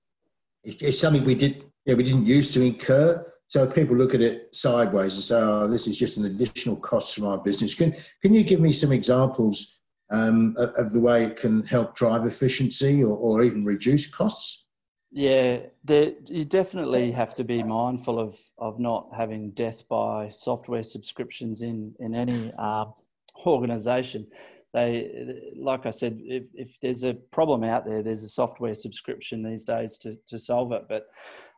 it, 0.69 0.81
it's 0.81 0.99
something 0.99 1.23
we 1.23 1.35
did. 1.35 1.63
You 1.85 1.93
know, 1.93 1.95
we 1.95 2.03
didn't 2.03 2.25
used 2.25 2.53
to 2.53 2.63
incur. 2.63 3.25
So 3.47 3.65
people 3.65 3.95
look 3.95 4.13
at 4.13 4.21
it 4.21 4.53
sideways 4.55 5.15
and 5.15 5.23
say, 5.23 5.39
"Oh, 5.41 5.67
this 5.67 5.87
is 5.87 5.97
just 5.97 6.17
an 6.17 6.25
additional 6.25 6.75
cost 6.75 7.15
for 7.15 7.21
my 7.21 7.37
business." 7.37 7.73
Can 7.73 7.95
Can 8.21 8.33
you 8.33 8.43
give 8.43 8.59
me 8.59 8.71
some 8.71 8.91
examples 8.91 9.81
um, 10.11 10.55
of, 10.57 10.91
the 10.91 10.99
way 10.99 11.23
it 11.25 11.37
can 11.37 11.63
help 11.63 11.95
drive 11.95 12.25
efficiency 12.25 13.03
or, 13.03 13.15
or 13.15 13.43
even 13.43 13.63
reduce 13.63 14.07
costs? 14.09 14.67
Yeah, 15.11 15.59
you 15.87 16.45
definitely 16.45 17.11
have 17.11 17.33
to 17.35 17.43
be 17.43 17.63
mindful 17.63 18.19
of 18.19 18.39
of 18.59 18.79
not 18.79 19.09
having 19.15 19.51
death 19.51 19.87
by 19.87 20.29
software 20.29 20.83
subscriptions 20.83 21.61
in 21.61 21.95
in 21.99 22.13
any 22.13 22.51
uh, 22.57 22.85
organization. 23.45 24.27
They, 24.73 25.51
like 25.59 25.85
I 25.85 25.91
said, 25.91 26.19
if, 26.21 26.43
if 26.53 26.77
there's 26.81 27.03
a 27.03 27.15
problem 27.15 27.63
out 27.63 27.85
there, 27.85 28.03
there's 28.03 28.23
a 28.23 28.29
software 28.29 28.75
subscription 28.75 29.43
these 29.43 29.65
days 29.65 29.97
to 29.99 30.17
to 30.27 30.37
solve 30.37 30.71
it. 30.71 30.83
But 30.87 31.07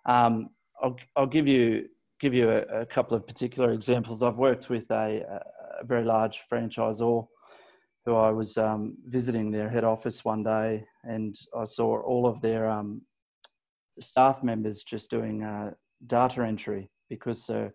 um, 0.06 0.50
I'll 0.82 0.98
I'll 1.16 1.28
give 1.28 1.48
you 1.48 1.88
give 2.20 2.34
you 2.34 2.50
a, 2.50 2.82
a 2.82 2.86
couple 2.86 3.18
of 3.18 3.28
particular 3.28 3.72
examples. 3.72 4.24
I've 4.24 4.38
worked 4.38 4.70
with 4.70 4.90
a, 4.92 5.42
a 5.82 5.86
very 5.86 6.06
large 6.06 6.42
franchisor 6.52 7.28
who 8.06 8.16
I 8.16 8.32
was 8.32 8.58
um, 8.58 8.98
visiting 9.08 9.52
their 9.52 9.70
head 9.70 9.84
office 9.84 10.24
one 10.24 10.44
day, 10.44 10.86
and 11.04 11.36
I 11.58 11.66
saw 11.66 12.02
all 12.02 12.26
of 12.26 12.42
their 12.42 12.70
um, 12.70 13.02
staff 14.00 14.42
members 14.44 14.84
just 14.84 15.10
doing 15.10 15.44
uh, 15.44 15.72
data 16.08 16.44
entry 16.44 16.90
because 17.10 17.50
uh, 17.50 17.70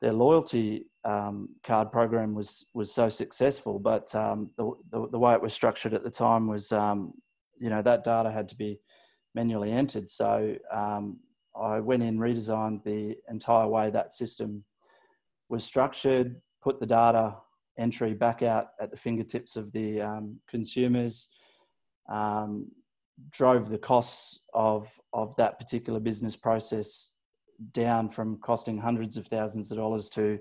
their 0.00 0.12
loyalty 0.12 0.86
um, 1.08 1.48
card 1.62 1.90
program 1.90 2.34
was 2.34 2.66
was 2.74 2.92
so 2.92 3.08
successful. 3.08 3.78
But 3.78 4.14
um, 4.14 4.50
the, 4.56 4.72
the, 4.90 5.08
the 5.08 5.18
way 5.18 5.32
it 5.34 5.42
was 5.42 5.54
structured 5.54 5.94
at 5.94 6.04
the 6.04 6.10
time 6.10 6.46
was, 6.46 6.72
um, 6.72 7.14
you 7.58 7.70
know, 7.70 7.82
that 7.82 8.04
data 8.04 8.30
had 8.30 8.48
to 8.50 8.56
be 8.56 8.80
manually 9.34 9.72
entered. 9.72 10.08
So 10.10 10.56
um, 10.72 11.18
I 11.56 11.80
went 11.80 12.02
in, 12.02 12.18
redesigned 12.18 12.84
the 12.84 13.16
entire 13.28 13.68
way 13.68 13.90
that 13.90 14.12
system 14.12 14.64
was 15.48 15.64
structured, 15.64 16.36
put 16.62 16.78
the 16.78 16.86
data 16.86 17.36
entry 17.78 18.12
back 18.12 18.42
out 18.42 18.68
at 18.80 18.90
the 18.90 18.96
fingertips 18.96 19.56
of 19.56 19.72
the 19.72 20.00
um, 20.00 20.38
consumers. 20.48 21.28
Um, 22.08 22.70
drove 23.30 23.68
the 23.68 23.78
costs 23.78 24.40
of 24.54 24.88
of 25.12 25.34
that 25.36 25.58
particular 25.58 26.00
business 26.00 26.36
process 26.36 27.10
down 27.72 28.08
from 28.08 28.38
costing 28.38 28.78
hundreds 28.78 29.16
of 29.16 29.26
thousands 29.26 29.72
of 29.72 29.78
dollars 29.78 30.08
to 30.08 30.38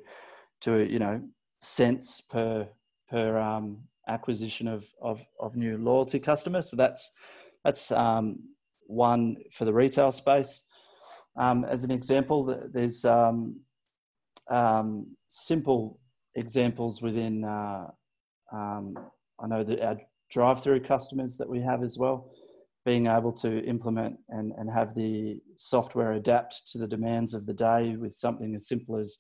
to 0.62 0.90
you 0.92 1.00
know 1.00 1.22
cents 1.60 2.22
per 2.22 2.68
per 3.10 3.38
um, 3.38 3.80
acquisition 4.08 4.68
of, 4.68 4.88
of 5.02 5.26
of 5.40 5.56
new 5.56 5.78
loyalty 5.78 6.20
customers. 6.20 6.70
So 6.70 6.76
that's 6.76 7.12
that's 7.64 7.92
um, 7.92 8.40
one 8.86 9.38
for 9.52 9.66
the 9.66 9.74
retail 9.74 10.12
space. 10.12 10.64
Um, 11.36 11.66
as 11.66 11.84
an 11.84 11.92
example, 11.92 12.70
there's 12.74 13.06
um, 13.06 13.60
um, 14.50 15.16
simple 15.28 16.00
examples 16.36 17.02
within. 17.02 17.44
Uh, 17.44 17.88
um, 18.52 18.98
I 19.40 19.48
know 19.48 19.64
that 19.64 19.82
our 19.82 19.98
drive-through 20.32 20.82
customers 20.82 21.38
that 21.38 21.48
we 21.48 21.62
have 21.62 21.84
as 21.84 21.98
well 21.98 22.32
being 22.88 23.08
able 23.08 23.34
to 23.34 23.62
implement 23.66 24.18
and, 24.30 24.54
and 24.58 24.72
have 24.72 24.96
the 24.96 25.42
software 25.58 26.14
adapt 26.14 26.66
to 26.72 26.78
the 26.78 26.88
demands 26.88 27.34
of 27.34 27.46
the 27.46 27.54
day 27.54 27.98
with 27.98 28.14
something 28.14 28.56
as 28.56 28.66
simple 28.66 28.96
as 28.96 29.18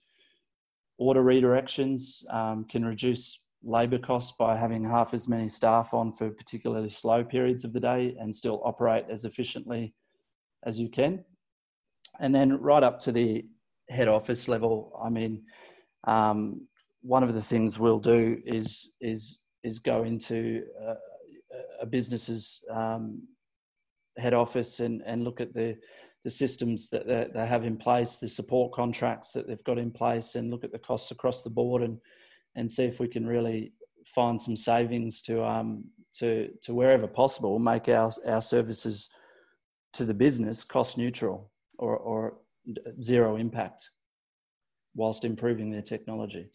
order 0.97 1.23
redirections 1.23 2.23
um, 2.33 2.65
can 2.65 2.85
reduce 2.85 3.39
labor 3.63 3.97
costs 3.97 4.33
by 4.37 4.55
having 4.55 4.83
half 4.83 5.13
as 5.13 5.27
many 5.27 5.49
staff 5.49 5.93
on 5.93 6.13
for 6.13 6.29
particularly 6.29 6.89
slow 6.89 7.23
periods 7.23 7.63
of 7.63 7.73
the 7.73 7.79
day 7.79 8.15
and 8.19 8.33
still 8.33 8.61
operate 8.63 9.05
as 9.09 9.25
efficiently 9.25 9.93
as 10.63 10.79
you 10.79 10.89
can. 10.89 11.23
And 12.19 12.33
then 12.33 12.59
right 12.61 12.83
up 12.83 12.99
to 12.99 13.11
the 13.11 13.45
head 13.89 14.07
office 14.07 14.47
level, 14.47 14.99
I 15.03 15.09
mean, 15.09 15.43
um, 16.05 16.67
one 17.01 17.23
of 17.23 17.33
the 17.33 17.41
things 17.41 17.77
we'll 17.77 17.99
do 17.99 18.41
is 18.45 18.91
is 19.01 19.39
is 19.63 19.79
go 19.79 20.03
into 20.03 20.63
uh, 20.87 20.95
a 21.81 21.85
business's 21.85 22.63
um, 22.71 23.21
head 24.17 24.33
office 24.33 24.79
and, 24.79 25.01
and 25.05 25.23
look 25.23 25.41
at 25.41 25.53
the, 25.53 25.77
the 26.27 26.31
systems 26.31 26.89
that 26.89 27.07
they, 27.07 27.47
have 27.47 27.63
in 27.63 27.77
place, 27.77 28.17
the 28.17 28.27
support 28.27 28.73
contracts 28.73 29.31
that 29.31 29.47
they've 29.47 29.63
got 29.63 29.77
in 29.77 29.89
place, 29.89 30.35
and 30.35 30.51
look 30.51 30.65
at 30.65 30.73
the 30.73 30.77
costs 30.77 31.09
across 31.11 31.41
the 31.41 31.49
board 31.49 31.81
and, 31.81 32.01
and 32.57 32.69
see 32.69 32.83
if 32.83 32.99
we 32.99 33.07
can 33.07 33.25
really 33.25 33.71
find 34.05 34.41
some 34.41 34.57
savings 34.57 35.21
to, 35.21 35.41
um, 35.41 35.85
to, 36.11 36.49
to 36.61 36.73
wherever 36.73 37.07
possible, 37.07 37.59
make 37.59 37.87
our, 37.87 38.11
our 38.25 38.41
services 38.41 39.07
to 39.93 40.03
the 40.03 40.13
business 40.13 40.65
cost 40.65 40.97
neutral 40.97 41.49
or, 41.79 41.95
or 41.95 42.39
zero 43.01 43.37
impact 43.37 43.91
whilst 44.95 45.23
improving 45.23 45.71
their 45.71 45.81
technology. 45.81 46.49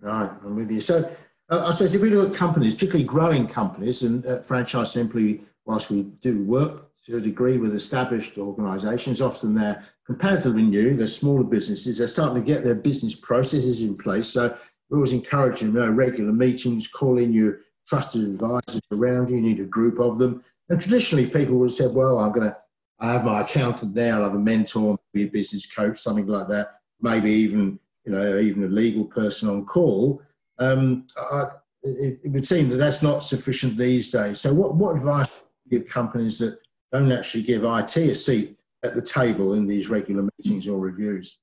Right, 0.00 0.30
I'm 0.44 0.54
with 0.54 0.70
you. 0.70 0.80
So 0.80 1.12
uh, 1.50 1.66
I 1.66 1.72
suppose 1.72 1.96
if 1.96 2.00
we 2.00 2.10
look 2.10 2.30
at 2.30 2.36
companies, 2.36 2.74
particularly 2.74 3.06
growing 3.06 3.48
companies, 3.48 4.04
and 4.04 4.24
uh, 4.24 4.38
Franchise 4.38 4.92
Simply, 4.92 5.42
whilst 5.64 5.90
we 5.90 6.04
do 6.20 6.44
work 6.44 6.89
to 7.10 7.18
a 7.18 7.20
degree 7.20 7.58
with 7.58 7.74
established 7.74 8.38
organisations. 8.38 9.20
Often 9.20 9.54
they're 9.54 9.84
comparatively 10.06 10.62
new, 10.62 10.96
they're 10.96 11.06
smaller 11.06 11.44
businesses, 11.44 11.98
they're 11.98 12.08
starting 12.08 12.42
to 12.42 12.46
get 12.46 12.64
their 12.64 12.74
business 12.74 13.14
processes 13.14 13.82
in 13.82 13.96
place. 13.96 14.28
So 14.28 14.56
we 14.88 14.96
always 14.96 15.12
encourage 15.12 15.60
them, 15.60 15.74
you 15.74 15.80
know, 15.80 15.90
regular 15.90 16.32
meetings, 16.32 16.88
call 16.88 17.18
in 17.18 17.32
your 17.32 17.60
trusted 17.86 18.22
advisors 18.22 18.80
around 18.92 19.28
you, 19.28 19.36
you 19.36 19.42
need 19.42 19.60
a 19.60 19.64
group 19.64 19.98
of 19.98 20.18
them. 20.18 20.42
And 20.68 20.80
traditionally 20.80 21.26
people 21.26 21.56
would 21.56 21.70
have 21.70 21.74
said, 21.74 21.94
well, 21.94 22.18
I'm 22.18 22.32
going 22.32 22.48
to, 22.48 22.56
I 23.00 23.12
have 23.12 23.24
my 23.24 23.40
accountant 23.40 23.94
there, 23.94 24.14
I'll 24.14 24.24
have 24.24 24.34
a 24.34 24.38
mentor, 24.38 24.98
maybe 25.12 25.28
a 25.28 25.32
business 25.32 25.70
coach, 25.70 25.98
something 25.98 26.26
like 26.26 26.48
that, 26.48 26.80
maybe 27.00 27.30
even, 27.30 27.78
you 28.04 28.12
know, 28.12 28.38
even 28.38 28.64
a 28.64 28.68
legal 28.68 29.04
person 29.04 29.48
on 29.48 29.64
call. 29.64 30.22
Um, 30.58 31.06
I, 31.32 31.46
it, 31.82 32.20
it, 32.22 32.32
would 32.32 32.46
seem 32.46 32.68
that 32.68 32.76
that's 32.76 33.02
not 33.02 33.24
sufficient 33.24 33.78
these 33.78 34.10
days. 34.10 34.40
So 34.40 34.52
what, 34.52 34.74
what 34.74 34.96
advice 34.96 35.42
give 35.70 35.88
companies 35.88 36.38
that 36.38 36.58
don't 36.92 37.12
actually 37.12 37.42
give 37.42 37.64
IT 37.64 37.96
a 37.96 38.14
seat 38.14 38.60
at 38.82 38.94
the 38.94 39.02
table 39.02 39.54
in 39.54 39.66
these 39.66 39.88
regular 39.90 40.28
meetings 40.38 40.66
or 40.66 40.78
reviews. 40.78 41.38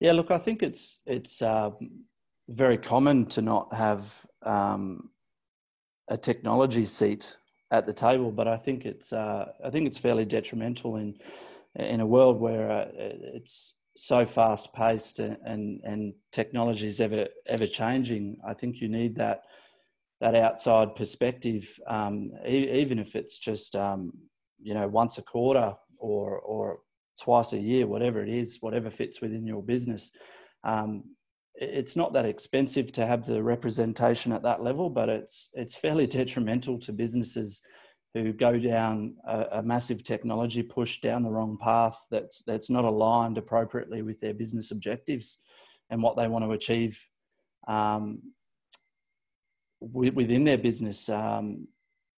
Yeah, 0.00 0.12
look, 0.12 0.30
I 0.30 0.38
think 0.38 0.62
it's 0.62 1.00
it's 1.06 1.42
uh, 1.42 1.70
very 2.48 2.78
common 2.78 3.26
to 3.26 3.42
not 3.42 3.72
have 3.74 4.26
um, 4.42 5.10
a 6.08 6.16
technology 6.16 6.84
seat 6.84 7.36
at 7.70 7.86
the 7.86 7.92
table, 7.92 8.30
but 8.30 8.46
I 8.46 8.56
think 8.56 8.84
it's 8.84 9.12
uh, 9.12 9.46
I 9.64 9.70
think 9.70 9.86
it's 9.86 9.98
fairly 9.98 10.24
detrimental 10.24 10.96
in 10.96 11.16
in 11.74 12.00
a 12.00 12.06
world 12.06 12.40
where 12.40 12.70
uh, 12.70 12.88
it's 12.92 13.74
so 13.96 14.26
fast 14.26 14.72
paced 14.72 15.18
and 15.18 15.80
and 15.82 16.14
technology 16.30 16.86
is 16.86 17.00
ever 17.00 17.26
ever 17.46 17.66
changing. 17.66 18.36
I 18.46 18.54
think 18.54 18.80
you 18.80 18.88
need 18.88 19.16
that 19.16 19.44
that 20.20 20.34
outside 20.34 20.94
perspective, 20.94 21.78
um, 21.86 22.32
e- 22.46 22.70
even 22.70 22.98
if 22.98 23.16
it's 23.16 23.38
just 23.38 23.76
um, 23.76 24.12
you 24.60 24.74
know 24.74 24.88
once 24.88 25.18
a 25.18 25.22
quarter 25.22 25.74
or 25.98 26.38
or 26.40 26.78
twice 27.20 27.52
a 27.52 27.58
year, 27.58 27.86
whatever 27.86 28.22
it 28.22 28.28
is, 28.28 28.58
whatever 28.60 28.90
fits 28.90 29.20
within 29.20 29.46
your 29.46 29.62
business. 29.62 30.12
Um, 30.64 31.04
it's 31.54 31.96
not 31.96 32.12
that 32.12 32.26
expensive 32.26 32.92
to 32.92 33.06
have 33.06 33.24
the 33.24 33.42
representation 33.42 34.32
at 34.32 34.42
that 34.42 34.62
level, 34.62 34.90
but 34.90 35.08
it's 35.08 35.50
it's 35.54 35.74
fairly 35.74 36.06
detrimental 36.18 36.78
to 36.80 36.92
businesses 36.92 37.62
who 38.14 38.32
go 38.32 38.58
down 38.58 39.14
a, 39.28 39.44
a, 39.52 39.62
massive 39.62 40.02
technology 40.02 40.62
push 40.62 41.02
down 41.02 41.22
the 41.22 41.30
wrong 41.30 41.58
path 41.60 41.98
that's 42.10 42.42
that's 42.46 42.70
not 42.70 42.84
aligned 42.84 43.36
appropriately 43.36 44.00
with 44.00 44.18
their 44.20 44.32
business 44.32 44.70
objectives 44.70 45.38
and 45.90 46.02
what 46.02 46.16
they 46.16 46.26
want 46.26 46.42
to 46.42 46.52
achieve 46.52 46.98
um, 47.68 48.20
within 49.80 50.44
their 50.44 50.58
business, 50.58 51.08
um, 51.08 51.68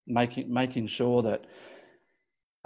making 0.06 0.52
making 0.52 0.86
sure 0.86 1.22
that 1.22 1.46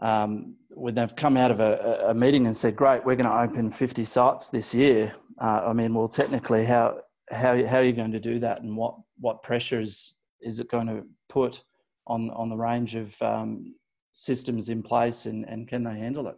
um, 0.02 0.56
when 0.70 0.94
they've 0.94 1.14
come 1.14 1.36
out 1.36 1.50
of 1.50 1.60
a, 1.60 2.06
a, 2.08 2.14
meeting 2.14 2.46
and 2.46 2.56
said, 2.56 2.76
"Great, 2.76 3.04
we're 3.04 3.16
going 3.16 3.28
to 3.28 3.40
open 3.40 3.70
50 3.70 4.04
sites 4.04 4.50
this 4.50 4.74
year," 4.74 5.14
uh, 5.40 5.62
I 5.66 5.72
mean, 5.72 5.94
well, 5.94 6.08
technically, 6.08 6.64
how 6.64 6.98
how 7.30 7.64
how 7.66 7.78
are 7.78 7.84
you 7.84 7.92
going 7.92 8.12
to 8.12 8.20
do 8.20 8.38
that, 8.40 8.62
and 8.62 8.76
what 8.76 8.96
what 9.18 9.42
pressures 9.42 10.14
is 10.40 10.58
it 10.58 10.68
going 10.68 10.88
to 10.88 11.04
put 11.28 11.62
on 12.06 12.30
on 12.30 12.48
the 12.48 12.56
range 12.56 12.96
of 12.96 13.20
um, 13.22 13.74
systems 14.12 14.68
in 14.68 14.82
place, 14.82 15.26
and, 15.26 15.48
and 15.48 15.68
can 15.68 15.84
they 15.84 15.98
handle 15.98 16.26
it? 16.26 16.36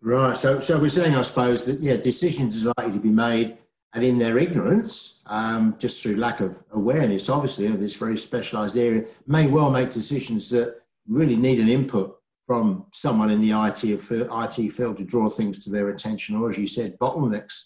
Right. 0.00 0.36
So 0.36 0.60
so 0.60 0.78
we're 0.78 0.90
saying, 0.90 1.16
I 1.16 1.22
suppose, 1.22 1.64
that 1.64 1.80
yeah, 1.80 1.96
decisions 1.96 2.66
are 2.66 2.72
likely 2.76 2.98
to 2.98 3.02
be 3.02 3.10
made 3.10 3.56
and 3.94 4.04
in 4.04 4.18
their 4.18 4.38
ignorance, 4.38 5.22
um, 5.26 5.74
just 5.78 6.02
through 6.02 6.16
lack 6.16 6.40
of 6.40 6.62
awareness, 6.72 7.30
obviously, 7.30 7.66
of 7.66 7.80
this 7.80 7.96
very 7.96 8.18
specialised 8.18 8.76
area, 8.76 9.04
may 9.26 9.46
well 9.46 9.70
make 9.70 9.90
decisions 9.90 10.50
that 10.50 10.80
really 11.06 11.36
need 11.36 11.58
an 11.58 11.68
input 11.68 12.17
from 12.48 12.86
someone 12.94 13.28
in 13.30 13.42
the 13.42 13.50
IT, 13.50 13.84
IT 13.84 14.72
field 14.72 14.96
to 14.96 15.04
draw 15.04 15.28
things 15.28 15.62
to 15.62 15.70
their 15.70 15.90
attention, 15.90 16.34
or 16.34 16.48
as 16.48 16.56
you 16.56 16.66
said, 16.66 16.98
bottlenecks 16.98 17.64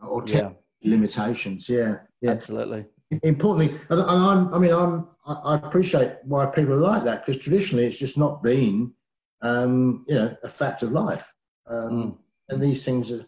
or 0.00 0.24
yeah. 0.26 0.50
limitations. 0.82 1.68
Yeah, 1.68 1.98
yeah, 2.20 2.32
absolutely. 2.32 2.86
Importantly, 3.22 3.78
and 3.90 4.00
I'm, 4.00 4.52
I 4.52 4.58
mean, 4.58 4.72
I'm, 4.72 5.06
I 5.24 5.54
appreciate 5.54 6.14
why 6.24 6.46
people 6.46 6.72
are 6.72 6.78
like 6.78 7.04
that 7.04 7.24
because 7.24 7.40
traditionally 7.40 7.86
it's 7.86 7.98
just 7.98 8.18
not 8.18 8.42
been, 8.42 8.92
um, 9.40 10.04
you 10.08 10.16
know, 10.16 10.36
a 10.42 10.48
fact 10.48 10.82
of 10.82 10.90
life, 10.90 11.32
um, 11.68 11.90
mm. 11.90 12.18
and 12.48 12.60
these 12.60 12.84
things 12.84 13.12
are 13.12 13.24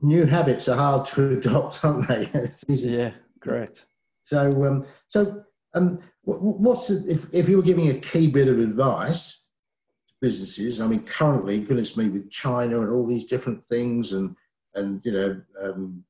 new 0.00 0.26
habits 0.26 0.68
are 0.68 0.76
hard 0.76 1.06
to 1.06 1.38
adopt, 1.38 1.84
aren't 1.84 2.06
they? 2.06 2.30
yeah, 2.68 3.10
correct. 3.40 3.86
So, 4.22 4.64
um, 4.64 4.86
so 5.08 5.42
um, 5.74 5.98
what's 6.22 6.86
the, 6.86 7.04
if 7.12 7.34
if 7.34 7.48
you 7.48 7.56
were 7.56 7.64
giving 7.64 7.88
a 7.88 7.94
key 7.94 8.28
bit 8.28 8.46
of 8.46 8.60
advice 8.60 9.45
businesses? 10.20 10.80
I 10.80 10.86
mean, 10.86 11.04
currently, 11.04 11.60
goodness 11.60 11.96
me, 11.96 12.08
with 12.08 12.30
China 12.30 12.80
and 12.80 12.90
all 12.90 13.06
these 13.06 13.24
different 13.24 13.64
things, 13.66 14.12
and 14.12 14.36
and 14.74 15.04
you 15.04 15.12
know, 15.12 15.40
um, 15.62 16.04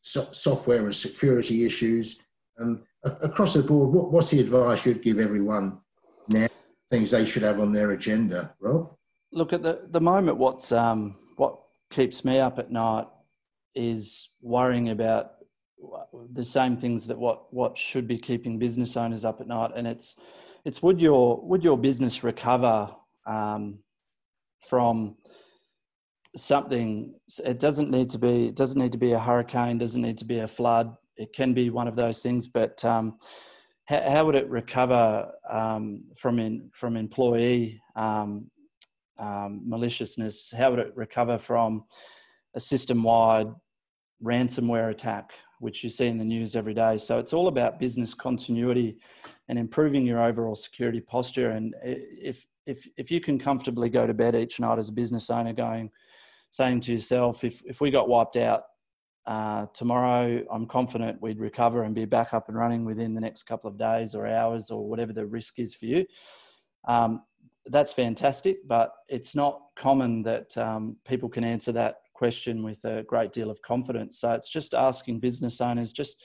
so, 0.00 0.22
software 0.32 0.84
and 0.84 0.94
security 0.94 1.64
issues, 1.64 2.26
um, 2.58 2.82
across 3.04 3.54
the 3.54 3.62
board, 3.62 3.92
what, 3.92 4.10
what's 4.10 4.30
the 4.30 4.40
advice 4.40 4.86
you'd 4.86 5.02
give 5.02 5.18
everyone 5.18 5.78
now? 6.30 6.48
Things 6.90 7.10
they 7.10 7.24
should 7.24 7.42
have 7.42 7.60
on 7.60 7.72
their 7.72 7.90
agenda, 7.90 8.54
Rob. 8.60 8.94
Look 9.32 9.52
at 9.52 9.62
the 9.62 9.86
the 9.90 10.00
moment. 10.00 10.38
What's 10.38 10.72
um, 10.72 11.16
what 11.36 11.58
keeps 11.90 12.24
me 12.24 12.38
up 12.38 12.58
at 12.58 12.70
night 12.70 13.06
is 13.74 14.30
worrying 14.40 14.90
about 14.90 15.32
the 16.32 16.44
same 16.44 16.76
things 16.76 17.06
that 17.06 17.18
what 17.18 17.52
what 17.52 17.76
should 17.76 18.08
be 18.08 18.18
keeping 18.18 18.58
business 18.58 18.96
owners 18.96 19.24
up 19.24 19.40
at 19.40 19.46
night 19.46 19.70
and 19.76 19.86
it's 19.86 20.16
it's 20.64 20.82
would 20.82 21.00
your 21.00 21.40
would 21.42 21.62
your 21.62 21.76
business 21.76 22.24
recover 22.24 22.90
um, 23.26 23.78
from 24.58 25.16
something 26.36 27.14
it 27.44 27.58
doesn't 27.58 27.90
need 27.90 28.10
to 28.10 28.18
be 28.18 28.48
it 28.48 28.56
doesn't 28.56 28.80
need 28.80 28.92
to 28.92 28.98
be 28.98 29.12
a 29.12 29.18
hurricane 29.18 29.78
doesn't 29.78 30.02
need 30.02 30.18
to 30.18 30.24
be 30.24 30.40
a 30.40 30.48
flood 30.48 30.94
it 31.16 31.32
can 31.32 31.54
be 31.54 31.70
one 31.70 31.88
of 31.88 31.96
those 31.96 32.22
things 32.22 32.46
but 32.46 32.84
um, 32.84 33.16
how, 33.86 34.10
how, 34.10 34.24
would 34.26 34.34
it 34.34 34.48
recover 34.50 35.30
um, 35.48 36.04
from 36.16 36.38
in, 36.38 36.68
from 36.72 36.96
employee 36.96 37.80
um, 37.94 38.50
um, 39.18 39.62
maliciousness? 39.64 40.52
How 40.56 40.70
would 40.70 40.80
it 40.80 40.92
recover 40.94 41.38
from 41.38 41.84
a 42.54 42.60
system 42.60 43.02
wide 43.02 43.48
ransomware 44.22 44.90
attack, 44.90 45.34
which 45.60 45.84
you 45.84 45.90
see 45.90 46.06
in 46.06 46.18
the 46.18 46.24
news 46.24 46.56
every 46.56 46.74
day? 46.74 46.98
So 46.98 47.18
it's 47.18 47.32
all 47.32 47.48
about 47.48 47.78
business 47.80 48.14
continuity 48.14 48.98
and 49.48 49.58
improving 49.58 50.04
your 50.04 50.22
overall 50.22 50.56
security 50.56 51.00
posture. 51.00 51.50
And 51.50 51.74
if, 51.82 52.44
if, 52.66 52.88
if 52.96 53.10
you 53.10 53.20
can 53.20 53.38
comfortably 53.38 53.88
go 53.88 54.06
to 54.06 54.14
bed 54.14 54.34
each 54.34 54.60
night 54.60 54.78
as 54.78 54.88
a 54.88 54.92
business 54.92 55.30
owner 55.30 55.52
going, 55.52 55.90
saying 56.50 56.80
to 56.80 56.92
yourself, 56.92 57.44
if, 57.44 57.62
if 57.64 57.80
we 57.80 57.90
got 57.90 58.08
wiped 58.08 58.36
out 58.36 58.64
uh, 59.26 59.66
tomorrow, 59.74 60.42
I'm 60.50 60.66
confident 60.66 61.20
we'd 61.20 61.40
recover 61.40 61.82
and 61.82 61.94
be 61.94 62.04
back 62.04 62.32
up 62.34 62.48
and 62.48 62.56
running 62.56 62.84
within 62.84 63.14
the 63.14 63.20
next 63.20 63.44
couple 63.44 63.68
of 63.68 63.78
days 63.78 64.14
or 64.14 64.26
hours 64.26 64.70
or 64.70 64.88
whatever 64.88 65.12
the 65.12 65.26
risk 65.26 65.58
is 65.58 65.74
for 65.74 65.86
you. 65.86 66.06
Um, 66.86 67.22
that's 67.66 67.92
fantastic, 67.92 68.58
but 68.66 68.92
it's 69.08 69.34
not 69.34 69.60
common 69.74 70.22
that 70.22 70.56
um, 70.56 70.96
people 71.04 71.28
can 71.28 71.42
answer 71.42 71.72
that 71.72 71.96
question 72.14 72.62
with 72.62 72.84
a 72.84 73.02
great 73.02 73.32
deal 73.32 73.50
of 73.50 73.60
confidence. 73.62 74.20
So 74.20 74.32
it's 74.32 74.48
just 74.48 74.74
asking 74.74 75.20
business 75.20 75.60
owners, 75.60 75.92
just 75.92 76.24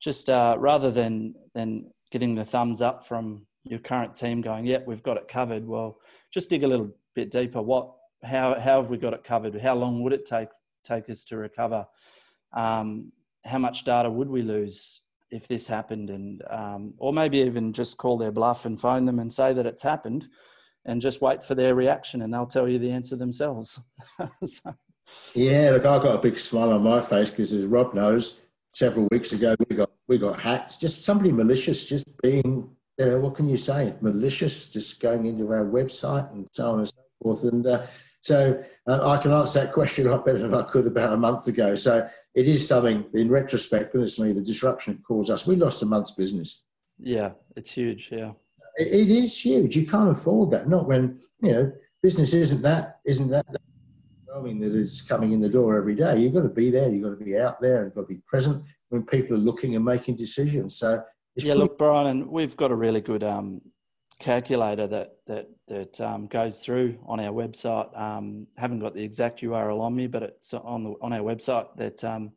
just 0.00 0.30
uh, 0.30 0.54
rather 0.58 0.90
than 0.90 1.34
than 1.54 1.90
getting 2.12 2.34
the 2.34 2.44
thumbs 2.44 2.80
up 2.80 3.06
from 3.06 3.46
your 3.70 3.80
current 3.80 4.14
team, 4.14 4.40
going, 4.40 4.66
"Yep, 4.66 4.86
we've 4.86 5.02
got 5.02 5.16
it 5.16 5.28
covered." 5.28 5.66
Well, 5.66 5.98
just 6.32 6.50
dig 6.50 6.64
a 6.64 6.68
little 6.68 6.90
bit 7.14 7.30
deeper. 7.30 7.62
What, 7.62 7.92
how, 8.22 8.58
how 8.58 8.80
have 8.80 8.90
we 8.90 8.98
got 8.98 9.14
it 9.14 9.24
covered? 9.24 9.60
How 9.60 9.74
long 9.74 10.02
would 10.02 10.12
it 10.12 10.26
take 10.26 10.48
take 10.84 11.10
us 11.10 11.24
to 11.24 11.36
recover? 11.36 11.86
Um, 12.52 13.12
how 13.44 13.58
much 13.58 13.84
data 13.84 14.10
would 14.10 14.28
we 14.28 14.42
lose 14.42 15.00
if 15.30 15.48
this 15.48 15.68
happened? 15.68 16.10
And 16.10 16.42
um, 16.50 16.94
or 16.98 17.12
maybe 17.12 17.38
even 17.38 17.72
just 17.72 17.96
call 17.96 18.18
their 18.18 18.32
bluff 18.32 18.64
and 18.64 18.80
phone 18.80 19.04
them 19.04 19.18
and 19.18 19.32
say 19.32 19.52
that 19.52 19.66
it's 19.66 19.82
happened 19.82 20.28
and 20.84 21.00
just 21.00 21.20
wait 21.20 21.44
for 21.44 21.54
their 21.54 21.74
reaction 21.74 22.22
and 22.22 22.32
they'll 22.32 22.46
tell 22.46 22.68
you 22.68 22.78
the 22.78 22.90
answer 22.90 23.16
themselves. 23.16 23.78
so. 24.46 24.74
Yeah, 25.34 25.70
look, 25.72 25.86
I've 25.86 26.02
got 26.02 26.16
a 26.16 26.22
big 26.22 26.38
smile 26.38 26.72
on 26.72 26.82
my 26.82 27.00
face 27.00 27.30
because, 27.30 27.52
as 27.52 27.64
Rob 27.64 27.94
knows, 27.94 28.46
several 28.72 29.08
weeks 29.10 29.32
ago 29.32 29.54
we 29.68 29.76
got 29.76 29.90
we 30.06 30.18
got 30.18 30.40
hacked. 30.40 30.80
Just 30.80 31.04
somebody 31.04 31.32
malicious, 31.32 31.88
just 31.88 32.20
being, 32.22 32.70
you 32.98 33.06
know, 33.06 33.20
what 33.20 33.34
can 33.34 33.48
you 33.48 33.56
say? 33.56 33.94
Malicious, 34.00 34.70
just 34.70 35.00
going 35.00 35.26
into 35.26 35.50
our 35.52 35.64
website 35.64 36.30
and 36.32 36.46
so 36.52 36.72
on 36.72 36.78
and 36.80 36.88
so 36.88 37.00
forth. 37.22 37.44
And 37.44 37.66
uh, 37.66 37.86
so 38.20 38.62
uh, 38.86 39.08
I 39.08 39.22
can 39.22 39.32
answer 39.32 39.60
that 39.60 39.72
question 39.72 40.06
a 40.06 40.10
lot 40.10 40.26
better 40.26 40.38
than 40.38 40.54
I 40.54 40.62
could 40.62 40.86
about 40.86 41.12
a 41.12 41.16
month 41.16 41.46
ago. 41.46 41.74
So 41.74 42.08
it 42.34 42.48
is 42.48 42.66
something, 42.66 43.06
in 43.14 43.30
retrospect, 43.30 43.92
goodness 43.92 44.18
me, 44.18 44.32
the 44.32 44.42
disruption 44.42 44.94
it 44.94 45.04
caused 45.04 45.30
us. 45.30 45.46
We 45.46 45.56
lost 45.56 45.82
a 45.82 45.86
month's 45.86 46.12
business. 46.12 46.66
Yeah, 46.98 47.32
it's 47.56 47.70
huge. 47.70 48.10
Yeah 48.10 48.32
it 48.78 49.10
is 49.10 49.44
huge. 49.44 49.76
You 49.76 49.86
can't 49.86 50.10
afford 50.10 50.50
that. 50.50 50.68
Not 50.68 50.86
when 50.86 51.20
you 51.42 51.52
know 51.52 51.72
business 52.02 52.32
isn't 52.32 52.62
that 52.62 53.00
isn't 53.04 53.30
that 53.30 53.46
growing 54.26 54.58
that 54.60 54.72
is 54.72 55.02
coming 55.02 55.32
in 55.32 55.40
the 55.40 55.48
door 55.48 55.76
every 55.76 55.94
day. 55.94 56.18
You've 56.18 56.34
got 56.34 56.42
to 56.42 56.48
be 56.48 56.70
there. 56.70 56.88
You've 56.88 57.02
got 57.02 57.18
to 57.18 57.24
be 57.24 57.38
out 57.38 57.60
there. 57.60 57.84
You've 57.84 57.94
got 57.94 58.02
to 58.02 58.06
be 58.06 58.22
present 58.26 58.64
when 58.90 59.04
people 59.04 59.36
are 59.36 59.40
looking 59.40 59.74
and 59.74 59.84
making 59.84 60.16
decisions. 60.16 60.76
So 60.76 61.02
yeah, 61.38 61.52
pretty- 61.52 61.60
look, 61.60 61.78
Brian, 61.78 62.30
we've 62.30 62.56
got 62.56 62.70
a 62.70 62.74
really 62.76 63.00
good 63.00 63.22
um, 63.22 63.60
calculator 64.18 64.86
that 64.86 65.16
that 65.26 65.48
that 65.68 66.00
um, 66.00 66.26
goes 66.26 66.64
through 66.64 66.98
on 67.06 67.20
our 67.20 67.32
website. 67.32 67.98
Um, 67.98 68.46
haven't 68.56 68.80
got 68.80 68.94
the 68.94 69.02
exact 69.02 69.40
URL 69.42 69.80
on 69.80 69.94
me, 69.94 70.06
but 70.06 70.22
it's 70.22 70.52
on 70.54 70.84
the 70.84 70.94
on 71.00 71.12
our 71.12 71.20
website 71.20 71.74
that 71.76 72.02
um, 72.04 72.32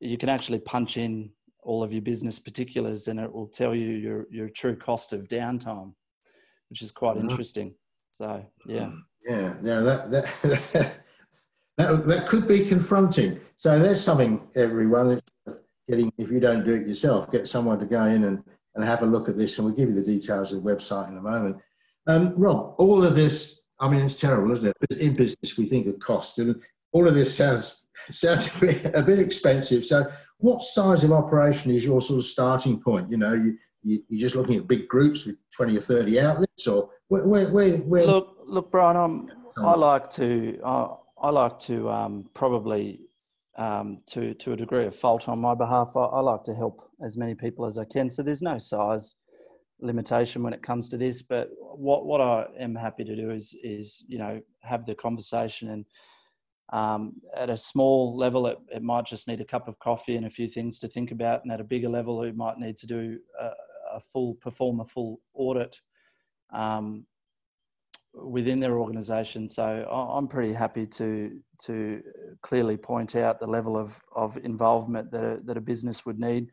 you 0.00 0.18
can 0.18 0.28
actually 0.28 0.58
punch 0.58 0.96
in 0.96 1.30
all 1.66 1.82
of 1.82 1.92
your 1.92 2.02
business 2.02 2.38
particulars 2.38 3.08
and 3.08 3.18
it 3.18 3.30
will 3.30 3.48
tell 3.48 3.74
you 3.74 3.88
your, 3.88 4.26
your 4.30 4.48
true 4.48 4.76
cost 4.76 5.12
of 5.12 5.26
downtime, 5.26 5.92
which 6.70 6.80
is 6.80 6.92
quite 6.92 7.16
mm-hmm. 7.16 7.28
interesting. 7.28 7.74
So, 8.12 8.44
yeah. 8.66 8.90
Yeah, 9.26 9.54
yeah, 9.62 9.80
that, 9.80 10.10
that, 10.10 11.02
that, 11.76 12.06
that 12.06 12.26
could 12.26 12.46
be 12.46 12.64
confronting. 12.64 13.40
So 13.56 13.78
there's 13.78 14.00
something, 14.00 14.40
everyone, 14.54 15.20
getting, 15.88 16.12
if 16.18 16.30
you 16.30 16.40
don't 16.40 16.64
do 16.64 16.74
it 16.74 16.86
yourself, 16.86 17.30
get 17.30 17.46
someone 17.48 17.78
to 17.78 17.86
go 17.86 18.04
in 18.04 18.24
and, 18.24 18.42
and 18.74 18.84
have 18.84 19.02
a 19.02 19.06
look 19.06 19.28
at 19.28 19.36
this 19.36 19.58
and 19.58 19.66
we'll 19.66 19.76
give 19.76 19.88
you 19.88 19.94
the 19.94 20.04
details 20.04 20.52
of 20.52 20.62
the 20.62 20.70
website 20.70 21.08
in 21.08 21.16
a 21.16 21.22
moment. 21.22 21.56
Um, 22.06 22.34
Rob, 22.36 22.74
all 22.78 23.04
of 23.04 23.14
this, 23.14 23.68
I 23.80 23.88
mean, 23.88 24.02
it's 24.02 24.14
terrible, 24.14 24.52
isn't 24.52 24.66
it? 24.66 24.76
But 24.80 24.98
in 24.98 25.14
business, 25.14 25.58
we 25.58 25.66
think 25.66 25.86
of 25.86 25.98
cost 25.98 26.38
and 26.38 26.60
all 26.92 27.06
of 27.08 27.14
this 27.14 27.36
sounds, 27.36 27.88
sounds 28.10 28.54
a 28.56 28.60
bit, 28.60 28.94
a 28.94 29.02
bit 29.02 29.18
expensive. 29.18 29.84
So 29.84 30.04
what 30.38 30.62
size 30.62 31.04
of 31.04 31.12
operation 31.12 31.70
is 31.70 31.84
your 31.84 32.00
sort 32.00 32.18
of 32.18 32.24
starting 32.24 32.80
point? 32.80 33.10
You 33.10 33.16
know, 33.16 33.32
you, 33.32 33.58
you 33.82 34.02
are 34.18 34.20
just 34.20 34.36
looking 34.36 34.56
at 34.56 34.66
big 34.66 34.88
groups 34.88 35.26
with 35.26 35.38
twenty 35.54 35.76
or 35.76 35.80
thirty 35.80 36.20
outlets, 36.20 36.66
or 36.66 36.90
where 37.08 37.26
where 37.26 37.48
where? 37.48 37.76
where 37.78 38.06
look, 38.06 38.36
look, 38.44 38.70
Brian, 38.70 38.96
I'm, 38.96 39.30
I 39.58 39.74
like 39.74 40.10
to 40.10 40.60
I, 40.64 40.88
I 41.22 41.30
like 41.30 41.58
to 41.60 41.88
um, 41.90 42.28
probably 42.34 43.05
um, 43.56 44.02
to 44.08 44.34
to 44.34 44.52
a 44.52 44.56
degree 44.56 44.86
of 44.86 44.94
fault 44.94 45.28
on 45.28 45.40
my 45.40 45.54
behalf. 45.54 45.96
I, 45.96 46.00
I 46.00 46.20
like 46.20 46.42
to 46.44 46.54
help 46.54 46.90
as 47.04 47.16
many 47.16 47.34
people 47.34 47.66
as 47.66 47.78
I 47.78 47.84
can. 47.84 48.10
So 48.10 48.22
there's 48.22 48.42
no 48.42 48.58
size 48.58 49.14
limitation 49.80 50.42
when 50.42 50.52
it 50.52 50.62
comes 50.62 50.88
to 50.88 50.96
this. 50.96 51.22
But 51.22 51.50
what 51.58 52.06
what 52.06 52.20
I 52.20 52.46
am 52.58 52.74
happy 52.74 53.04
to 53.04 53.16
do 53.16 53.30
is 53.30 53.56
is 53.62 54.04
you 54.08 54.18
know 54.18 54.40
have 54.60 54.84
the 54.86 54.94
conversation 54.94 55.70
and 55.70 55.86
Um, 56.72 57.22
at 57.42 57.48
a 57.48 57.56
small 57.56 58.16
level, 58.18 58.48
it, 58.48 58.58
it, 58.74 58.82
might 58.82 59.06
just 59.06 59.28
need 59.28 59.40
a 59.40 59.44
cup 59.44 59.68
of 59.68 59.78
coffee 59.78 60.16
and 60.16 60.26
a 60.26 60.36
few 60.38 60.48
things 60.48 60.80
to 60.80 60.88
think 60.88 61.12
about. 61.12 61.42
And 61.42 61.52
at 61.52 61.60
a 61.60 61.64
bigger 61.72 61.88
level, 61.88 62.24
it 62.24 62.36
might 62.36 62.58
need 62.58 62.76
to 62.78 62.86
do 62.86 63.20
a, 63.38 63.50
a 63.98 64.00
full, 64.00 64.34
perform 64.34 64.80
a 64.80 64.84
full 64.84 65.20
audit 65.32 65.80
um, 66.50 67.06
within 68.16 68.60
their 68.60 68.78
organisation. 68.78 69.46
So 69.46 69.86
I'm 69.90 70.28
pretty 70.28 70.52
happy 70.52 70.86
to 70.86 71.38
to 71.64 72.02
clearly 72.42 72.76
point 72.76 73.16
out 73.16 73.40
the 73.40 73.46
level 73.46 73.76
of, 73.76 73.98
of 74.14 74.36
involvement 74.38 75.10
that 75.10 75.24
a, 75.24 75.40
that 75.44 75.56
a 75.56 75.60
business 75.60 76.04
would 76.06 76.18
need 76.18 76.50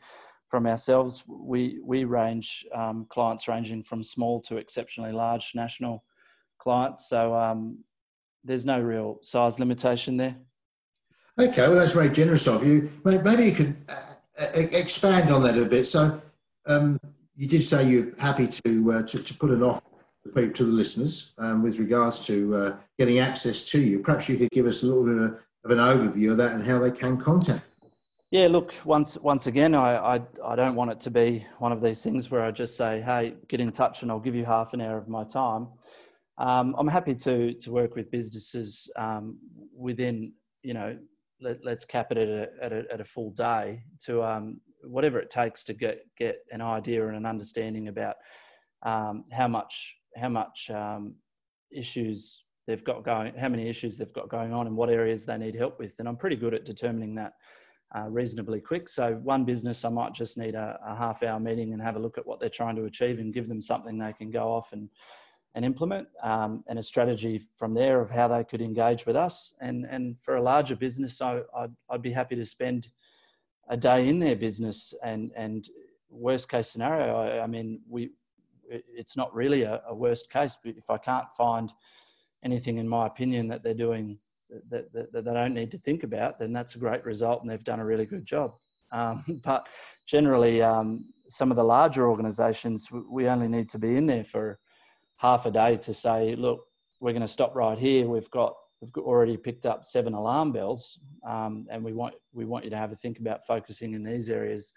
from 0.50 0.68
ourselves. 0.68 1.24
We 1.28 1.80
we 1.84 2.04
range 2.04 2.66
um, 2.74 3.06
clients 3.10 3.48
ranging 3.48 3.84
from 3.84 4.04
small 4.04 4.42
to 4.42 4.58
exceptionally 4.58 5.12
large 5.12 5.52
national 5.56 6.04
clients. 6.60 7.10
So 7.10 7.34
um, 7.36 7.80
there's 8.44 8.66
no 8.66 8.80
real 8.80 9.20
size 9.22 9.60
limitation 9.60 10.18
there. 10.18 10.36
Okay, 11.40 11.68
well, 11.68 11.80
that's 11.80 11.94
very 11.94 12.10
generous 12.10 12.48
of 12.48 12.66
you. 12.66 12.92
Maybe 13.04 13.46
you 13.46 13.54
could 13.54 13.76
uh, 13.90 14.50
expand 14.54 15.32
on 15.32 15.42
that 15.44 15.58
a 15.58 15.66
bit. 15.66 15.88
So, 15.88 16.22
um, 16.68 17.00
you 17.36 17.48
did 17.48 17.64
say 17.64 17.90
you're 17.90 18.16
happy 18.20 18.48
to, 18.48 18.92
uh, 18.92 19.02
to, 19.02 19.24
to 19.24 19.34
put 19.34 19.50
an 19.50 19.64
offer 19.64 19.82
to 20.34 20.64
the 20.64 20.72
listeners 20.72 21.36
um, 21.38 21.62
with 21.62 21.80
regards 21.80 22.26
to 22.28 22.56
uh, 22.56 22.78
getting 22.98 23.20
access 23.20 23.64
to 23.66 23.82
you. 23.82 24.00
Perhaps 24.00 24.30
you 24.30 24.38
could 24.38 24.50
give 24.52 24.66
us 24.66 24.84
a 24.84 24.86
little 24.86 25.04
bit 25.04 25.18
of, 25.18 25.46
of, 25.66 25.72
an 25.72 25.78
overview 25.78 26.32
of 26.32 26.38
that 26.38 26.54
and 26.54 26.64
how 26.64 26.80
they 26.80 26.92
can 26.92 27.18
contact. 27.18 27.64
Yeah, 28.32 28.48
look, 28.48 28.74
once 28.84 29.18
once 29.20 29.46
again, 29.46 29.76
I, 29.76 30.16
I, 30.16 30.22
I 30.44 30.56
don't 30.56 30.76
want 30.76 30.92
it 30.92 31.00
to 31.02 31.12
be 31.12 31.46
one 31.60 31.72
of 31.72 31.82
these 31.82 32.02
things 32.02 32.32
where 32.32 32.44
I 32.44 32.50
just 32.50 32.76
say, 32.76 33.00
"Hey, 33.00 33.36
get 33.48 33.62
in 33.62 33.72
touch, 33.72 34.02
and 34.02 34.10
I'll 34.10 34.20
give 34.20 34.34
you 34.34 34.44
half 34.44 34.74
an 34.74 34.82
hour 34.82 34.98
of 34.98 35.08
my 35.08 35.24
time." 35.24 35.68
Um, 36.40 36.74
I'm 36.80 36.88
happy 36.88 37.14
to 37.14 37.54
to 37.54 37.72
work 37.72 37.96
with 37.96 38.10
businesses 38.10 38.90
um, 38.96 39.38
within, 39.76 40.34
you 40.64 40.74
know, 40.74 40.98
let, 41.42 41.64
us 41.68 41.86
cap 41.86 42.12
it 42.12 42.18
at 42.18 42.28
a, 42.28 42.48
at 42.62 42.74
a, 42.74 42.84
at 42.92 43.02
a 43.02 43.06
full 43.06 43.30
day 43.32 43.84
to 44.06 44.24
um, 44.24 44.62
whatever 44.82 45.20
it 45.20 45.30
takes 45.30 45.64
to 45.66 45.74
get 45.74 46.00
get 46.18 46.38
an 46.52 46.62
idea 46.62 47.06
and 47.06 47.16
an 47.16 47.28
understanding 47.28 47.88
about 47.88 48.16
um, 48.84 49.26
how 49.32 49.48
much 49.48 49.96
how 50.16 50.30
much 50.30 50.70
um, 50.70 51.16
issues 51.72 52.44
they've 52.66 52.84
got 52.84 53.04
going, 53.04 53.34
how 53.36 53.50
many 53.50 53.68
issues 53.68 53.98
they've 53.98 54.14
got 54.14 54.30
going 54.30 54.54
on, 54.54 54.68
and 54.68 54.76
what 54.76 54.90
areas 54.90 55.26
they 55.26 55.38
need 55.38 55.56
help 55.56 55.80
with. 55.80 55.94
And 56.00 56.08
I'm 56.08 56.18
pretty 56.18 56.36
good 56.36 56.54
at 56.54 56.66
determining 56.66 57.16
that 57.16 57.34
uh, 57.96 58.08
reasonably 58.10 58.62
quick. 58.62 58.90
So 58.90 59.14
one 59.24 59.46
business, 59.46 59.86
I 59.86 59.90
might 59.90 60.14
just 60.14 60.38
need 60.38 60.56
a, 60.56 60.80
a 60.86 60.96
half 60.96 61.24
hour 61.24 61.40
meeting 61.40 61.74
and 61.74 61.82
have 61.82 61.96
a 61.96 62.00
look 62.00 62.18
at 62.18 62.26
what 62.26 62.40
they're 62.40 62.50
trying 62.50 62.76
to 62.78 62.86
achieve 62.86 63.20
and 63.20 63.34
give 63.34 63.48
them 63.48 63.62
something 63.62 63.98
they 63.98 64.14
can 64.14 64.32
go 64.32 64.52
off 64.52 64.74
and 64.74 64.90
and 65.56 65.64
implement 65.66 66.08
um, 66.24 66.64
and 66.68 66.80
a 66.80 66.84
strategy 66.84 67.40
from 67.58 67.74
there 67.74 68.02
of 68.02 68.10
how 68.10 68.28
they 68.28 68.44
could 68.44 68.62
engage 68.62 69.06
with 69.06 69.16
us. 69.16 69.54
And, 69.62 69.86
and 69.86 70.20
for 70.20 70.36
a 70.36 70.42
larger 70.42 70.76
business, 70.76 71.22
I, 71.22 71.42
I'd, 71.56 71.72
I'd 71.90 72.02
be 72.02 72.12
happy 72.12 72.36
to 72.36 72.46
spend 72.46 72.88
a 73.70 73.78
day 73.78 74.08
in 74.08 74.20
their 74.20 74.36
business 74.36 74.96
and, 75.04 75.32
and 75.36 75.70
worst 76.10 76.50
case 76.50 76.70
scenario, 76.70 77.16
I, 77.16 77.44
I 77.44 77.48
mean, 77.48 77.82
we, 77.88 78.12
it's 78.70 79.16
not 79.16 79.34
really 79.34 79.64
a, 79.64 79.82
a, 79.88 79.96
worst 79.96 80.32
case, 80.32 80.58
but 80.64 80.76
if 80.78 80.90
I 80.90 80.98
can't 80.98 81.28
find 81.38 81.72
anything 82.44 82.78
in 82.78 82.88
my 82.88 83.08
opinion 83.08 83.48
that 83.50 83.64
they're 83.64 83.74
doing 83.74 84.18
that, 84.70 84.92
that, 84.94 85.12
that, 85.12 85.26
they 85.26 85.34
don't 85.34 85.54
need 85.54 85.72
to 85.72 85.78
think 85.78 86.04
about, 86.04 86.40
then 86.40 86.54
that's 86.54 86.76
a 86.76 86.80
great 86.80 87.04
result 87.06 87.42
and 87.42 87.50
they've 87.50 87.64
done 87.64 87.80
a 87.80 87.86
really 87.86 88.06
good 88.06 88.26
job. 88.26 88.54
Um, 88.92 89.24
but 89.44 89.68
generally, 90.06 90.62
um, 90.62 91.06
some 91.28 91.52
of 91.52 91.58
the 91.58 91.64
larger 91.64 92.10
organizations, 92.10 92.90
we 93.10 93.28
only 93.28 93.48
need 93.48 93.70
to 93.70 93.80
be 93.80 93.96
in 93.96 94.06
there 94.06 94.24
for 94.24 94.60
half 95.18 95.46
a 95.46 95.52
day 95.52 95.78
to 95.78 95.94
say, 95.94 96.36
look, 96.36 96.66
we're 97.00 97.12
going 97.12 97.22
to 97.22 97.28
stop 97.28 97.56
right 97.56 97.78
here. 97.78 98.08
We've 98.08 98.30
got 98.32 98.56
we've 98.80 98.92
already 98.98 99.38
picked 99.38 99.66
up 99.66 99.86
seven 99.86 100.14
alarm 100.14 100.52
bells, 100.52 101.00
um, 101.28 101.68
and 101.70 101.84
we 101.84 101.94
want 101.94 102.16
we 102.34 102.46
want 102.46 102.64
you 102.64 102.70
to 102.70 102.78
have 102.78 102.92
a 102.92 102.96
think 102.96 103.20
about 103.20 103.46
focusing 103.46 103.94
in 103.94 104.04
these 104.04 104.30
areas 104.30 104.74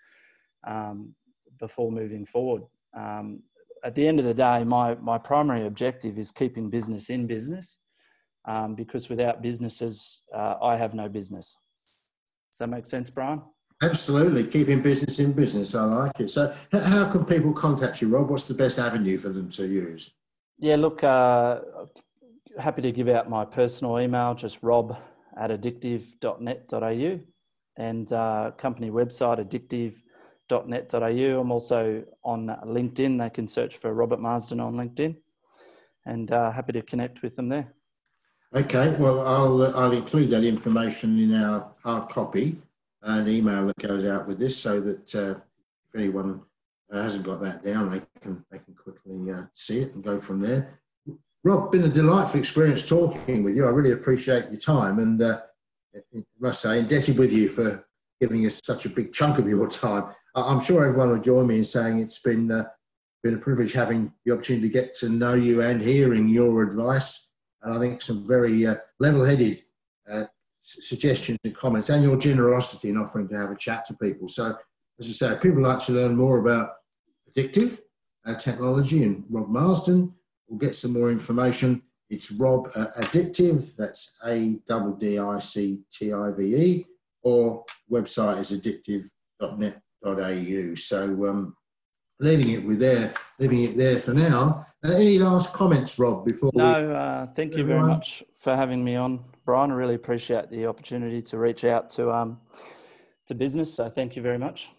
um, 0.67 1.15
before 1.59 1.91
moving 1.91 2.25
forward. 2.27 2.63
Um, 2.97 3.43
at 3.87 3.95
the 3.95 4.07
end 4.07 4.19
of 4.19 4.27
the 4.27 4.35
day, 4.35 4.65
my 4.65 4.97
my 4.97 5.17
primary 5.17 5.65
objective 5.65 6.19
is 6.19 6.33
keeping 6.33 6.69
business 6.69 7.09
in 7.09 7.27
business, 7.29 7.79
um, 8.45 8.75
because 8.75 9.09
without 9.09 9.43
businesses, 9.43 10.23
uh, 10.35 10.57
I 10.61 10.77
have 10.77 10.93
no 10.93 11.09
business. 11.09 11.57
Does 12.51 12.59
that 12.59 12.67
make 12.67 12.85
sense, 12.85 13.11
Brian? 13.11 13.43
Absolutely, 13.81 14.45
keeping 14.45 14.83
business 14.83 15.21
in 15.21 15.35
business. 15.35 15.75
I 15.77 15.85
like 15.85 16.19
it. 16.19 16.31
So, 16.31 16.53
how 16.73 17.09
can 17.13 17.25
people 17.25 17.53
contact 17.53 18.03
you, 18.03 18.09
Rob? 18.09 18.29
What's 18.29 18.49
the 18.49 18.55
best 18.55 18.81
avenue 18.81 19.19
for 19.19 19.29
them 19.29 19.49
to 19.51 19.67
use? 19.67 20.13
Yeah, 20.59 20.77
look, 20.77 21.05
uh, 21.05 21.61
happy 22.59 22.83
to 22.83 22.91
give 22.91 23.09
out 23.09 23.31
my 23.31 23.45
personal 23.45 24.01
email, 24.01 24.35
just 24.35 24.63
rob 24.63 24.97
at 25.37 25.51
addictive.net.au 25.51 27.21
and 27.79 28.13
uh, 28.13 28.51
company 28.57 28.91
website 28.91 29.39
addictive.net.au. 30.49 31.41
I'm 31.41 31.51
also 31.51 32.05
on 32.25 32.47
LinkedIn. 32.65 33.19
They 33.19 33.31
can 33.31 33.49
search 33.49 33.77
for 33.77 33.93
Robert 33.93 34.21
Marsden 34.21 34.61
on 34.61 34.75
LinkedIn 34.75 35.17
and 36.05 36.31
uh, 36.31 36.53
happy 36.53 36.73
to 36.73 36.83
connect 36.83 37.23
with 37.23 37.37
them 37.37 37.49
there. 37.49 37.73
Okay, 38.55 38.95
well, 38.99 39.27
I'll, 39.27 39.77
I'll 39.77 39.93
include 39.93 40.31
that 40.31 40.45
information 40.45 41.19
in 41.19 41.35
our 41.35 41.73
hard 41.83 42.09
copy 42.09 42.57
and 43.03 43.29
email 43.29 43.67
that 43.67 43.77
goes 43.79 44.07
out 44.07 44.27
with 44.27 44.39
this 44.39 44.57
so 44.57 44.81
that 44.81 45.15
uh, 45.15 45.41
if 45.87 45.95
anyone 45.95 46.43
uh, 46.93 47.03
hasn't 47.03 47.27
got 47.27 47.41
that 47.41 47.65
down, 47.65 47.91
they 47.91 48.01
can 48.21 48.45
they 48.51 48.59
can 48.59 48.75
quickly 48.75 49.31
uh, 49.33 49.43
see 49.53 49.81
it 49.81 49.95
and 49.95 50.05
go 50.05 50.19
from 50.19 50.41
there. 50.41 50.81
Rob, 51.43 51.71
been 51.71 51.85
a 51.85 51.89
delightful 51.89 52.41
experience 52.41 52.89
talking 52.89 53.43
with 53.43 53.57
you. 53.57 53.67
I 53.67 53.71
really 53.71 53.93
appreciate 53.93 54.51
your 54.51 54.61
time, 54.61 55.01
and 55.01 55.21
uh, 55.21 55.41
I 55.95 56.23
must 56.41 56.63
say, 56.63 56.79
indebted 56.79 57.19
with 57.19 57.37
you 57.37 57.49
for 57.49 57.87
giving 58.21 58.47
us 58.47 58.61
such 58.65 58.87
a 58.87 58.91
big 58.91 59.13
chunk 59.13 59.39
of 59.39 59.49
your 59.49 59.69
time. 59.69 60.13
I'm 60.43 60.61
sure 60.61 60.85
everyone 60.85 61.11
will 61.11 61.19
join 61.19 61.47
me 61.47 61.59
in 61.59 61.65
saying 61.65 61.99
it's 62.01 62.21
been 62.21 62.53
uh, 62.53 62.65
been 63.23 63.35
a 63.35 63.39
privilege 63.39 63.73
having 63.73 64.13
the 64.25 64.33
opportunity 64.33 64.69
to 64.69 64.73
get 64.73 64.95
to 64.97 65.09
know 65.09 65.35
you 65.35 65.63
and 65.63 65.81
hearing 65.81 66.29
your 66.29 66.63
advice, 66.63 67.35
and 67.63 67.73
I 67.75 67.79
think 67.79 68.03
some 68.03 68.27
very 68.27 68.67
uh, 68.67 68.75
level-headed 69.01 69.59
uh, 70.11 70.25
suggestions 70.61 71.39
and 71.45 71.57
comments, 71.57 71.89
and 71.89 72.03
your 72.03 72.19
generosity 72.19 72.91
in 72.91 72.99
offering 72.99 73.29
to 73.29 73.37
have 73.37 73.51
a 73.51 73.57
chat 73.57 73.85
to 73.87 73.97
people. 73.97 74.29
So 74.29 74.55
as 75.01 75.09
I 75.09 75.13
say, 75.13 75.39
people 75.41 75.63
like 75.63 75.79
to 75.87 75.93
learn 75.93 76.17
more 76.17 76.39
about 76.39 76.71
addictive 77.31 77.81
uh, 78.27 78.35
technology 78.35 79.05
and 79.05 79.25
Rob 79.31 79.49
Marsden, 79.49 80.15
we'll 80.49 80.59
get 80.59 80.75
some 80.75 80.93
more 80.93 81.11
information. 81.11 81.83
It's 82.11 82.31
Rob 82.33 82.69
uh, 82.77 82.87
Addictive, 82.99 83.75
that's 83.77 84.19
A 84.25 84.59
D 84.69 84.75
D 84.99 85.19
I 85.19 85.39
C 85.39 85.83
T 85.91 86.13
I 86.13 86.31
V 86.31 86.57
E, 86.57 86.87
or 87.23 87.65
website 87.91 88.39
is 88.39 88.53
addictive.net.au. 90.07 90.75
So, 90.77 91.27
um, 91.29 91.57
leaving 92.21 92.51
it 92.51 92.65
with 92.65 92.79
there, 92.79 93.13
leaving 93.39 93.65
it 93.65 93.77
there 93.77 93.99
for 93.99 94.15
now. 94.15 94.67
Uh, 94.85 94.93
any 94.93 95.19
last 95.19 95.55
comments, 95.55 95.99
Rob? 95.99 96.25
Before 96.25 96.51
no, 96.55 96.93
uh, 96.93 97.27
thank 97.35 97.57
you 97.57 97.65
very 97.65 97.87
much 97.87 98.23
for 98.35 98.55
having 98.55 98.85
me 98.85 98.97
on, 98.97 99.25
Brian. 99.45 99.71
I 99.71 99.75
really 99.75 99.95
appreciate 99.95 100.51
the 100.51 100.67
opportunity 100.67 101.23
to 101.23 101.39
reach 101.39 101.65
out 101.65 101.91
to 101.91 102.11
um, 102.13 102.41
to 103.27 103.35
business. 103.35 103.73
So, 103.75 103.89
thank 103.89 104.17
you 104.17 104.23
very 104.23 104.39
much. 104.39 104.71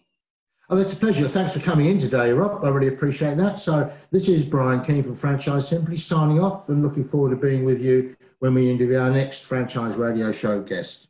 Oh, 0.70 0.76
it's 0.76 0.92
a 0.92 0.96
pleasure. 0.96 1.26
Thanks 1.28 1.54
for 1.54 1.60
coming 1.60 1.86
in 1.86 1.98
today, 1.98 2.30
Rob. 2.32 2.62
I 2.62 2.68
really 2.68 2.88
appreciate 2.88 3.38
that. 3.38 3.58
So, 3.58 3.90
this 4.10 4.28
is 4.28 4.48
Brian 4.48 4.82
Keane 4.82 5.02
from 5.02 5.14
Franchise 5.14 5.68
Simply 5.68 5.96
signing 5.96 6.40
off 6.40 6.68
and 6.68 6.82
looking 6.82 7.04
forward 7.04 7.30
to 7.30 7.36
being 7.36 7.64
with 7.64 7.82
you 7.82 8.16
when 8.40 8.54
we 8.54 8.70
interview 8.70 8.98
our 8.98 9.10
next 9.10 9.44
franchise 9.44 9.96
radio 9.96 10.30
show 10.30 10.60
guest. 10.60 11.08